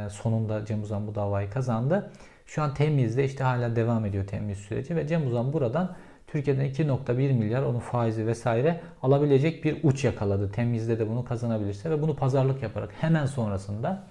sonunda 0.08 0.64
Cem 0.64 0.82
Uzan 0.82 1.06
bu 1.06 1.14
davayı 1.14 1.50
kazandı. 1.50 2.12
Şu 2.46 2.62
an 2.62 2.74
temizde 2.74 3.24
işte 3.24 3.44
hala 3.44 3.76
devam 3.76 4.04
ediyor 4.04 4.26
temiz 4.26 4.58
süreci 4.58 4.96
ve 4.96 5.06
Cem 5.06 5.26
Uzan 5.26 5.52
buradan 5.52 5.96
Türkiye'den 6.26 6.66
2.1 6.66 7.12
milyar 7.32 7.62
onun 7.62 7.80
faizi 7.80 8.26
vesaire 8.26 8.80
alabilecek 9.02 9.64
bir 9.64 9.76
uç 9.82 10.04
yakaladı. 10.04 10.52
Temizde 10.52 10.98
de 10.98 11.08
bunu 11.08 11.24
kazanabilirse 11.24 11.90
ve 11.90 12.02
bunu 12.02 12.16
pazarlık 12.16 12.62
yaparak 12.62 12.90
hemen 13.00 13.26
sonrasında 13.26 14.04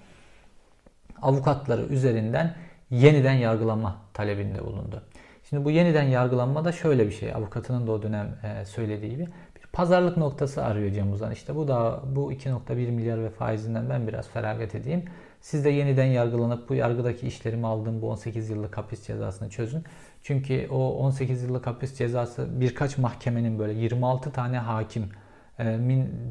avukatları 1.22 1.82
üzerinden 1.82 2.54
yeniden 2.90 3.32
yargılama 3.32 3.96
talebinde 4.14 4.64
bulundu. 4.64 5.02
Şimdi 5.48 5.64
bu 5.64 5.70
yeniden 5.70 6.02
yargılanma 6.02 6.64
da 6.64 6.72
şöyle 6.72 7.06
bir 7.06 7.12
şey. 7.12 7.34
Avukatının 7.34 7.86
da 7.86 7.92
o 7.92 8.02
dönem 8.02 8.38
e, 8.42 8.64
söylediği 8.64 9.10
gibi 9.10 9.26
bir 9.56 9.66
pazarlık 9.72 10.16
noktası 10.16 10.64
arıyor 10.64 10.92
Cem 10.92 11.12
Uzan. 11.12 11.32
İşte 11.32 11.56
bu 11.56 11.68
da 11.68 12.02
bu 12.06 12.32
2.1 12.32 12.90
milyar 12.90 13.24
ve 13.24 13.30
faizinden 13.30 13.90
ben 13.90 14.08
biraz 14.08 14.28
feragat 14.28 14.74
edeyim. 14.74 15.04
Siz 15.40 15.64
de 15.64 15.70
yeniden 15.70 16.04
yargılanıp 16.04 16.68
bu 16.68 16.74
yargıdaki 16.74 17.26
işlerimi 17.26 17.66
aldığım 17.66 18.02
bu 18.02 18.10
18 18.10 18.50
yıllık 18.50 18.78
hapis 18.78 19.06
cezasını 19.06 19.50
çözün. 19.50 19.84
Çünkü 20.22 20.68
o 20.70 20.94
18 20.94 21.42
yıllık 21.42 21.66
hapis 21.66 21.94
cezası 21.94 22.60
birkaç 22.60 22.98
mahkemenin 22.98 23.58
böyle 23.58 23.72
26 23.72 24.32
tane 24.32 24.58
hakim 24.58 25.08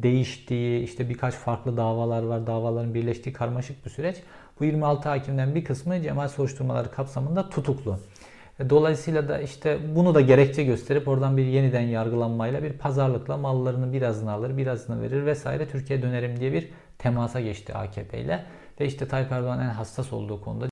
değiştiği 0.04 0.84
işte 0.84 1.10
birkaç 1.10 1.34
farklı 1.34 1.78
davalar 1.78 2.24
var. 2.24 2.48
Davaların 2.48 2.94
birleştiği 2.94 3.34
karmaşık 3.34 3.86
bir 3.86 3.90
süreç. 3.90 4.18
Bu 4.60 4.66
26 4.66 5.10
hakimden 5.10 5.56
bir 5.56 5.64
kısmı 5.64 6.02
cemaat 6.02 6.32
soruşturmaları 6.32 6.92
kapsamında 6.92 7.50
tutuklu. 7.50 8.00
E, 8.60 8.70
dolayısıyla 8.70 9.28
da 9.28 9.40
işte 9.42 9.78
bunu 9.96 10.16
da 10.16 10.22
gerekçe 10.22 10.64
gösterip 10.64 11.08
oradan 11.08 11.38
bir 11.38 11.46
yeniden 11.46 11.82
yargılanmayla 11.82 12.64
bir 12.64 12.74
pazarlıkla 12.74 13.38
mallarını 13.38 13.94
birazını 13.94 14.32
alır, 14.32 14.58
birazını 14.58 15.02
verir 15.02 15.26
vesaire 15.26 15.68
Türkiye 15.68 16.02
dönerim 16.02 16.40
diye 16.40 16.54
bir 16.54 16.70
temasa 16.98 17.42
geçti 17.42 17.74
AKP 17.74 18.20
ile. 18.22 18.46
Ve 18.80 18.86
işte 18.86 19.08
Tayyip 19.08 19.32
Erdoğan 19.32 19.60
en 19.60 19.70
hassas 19.70 20.14
olduğu 20.14 20.42
konuda 20.42 20.70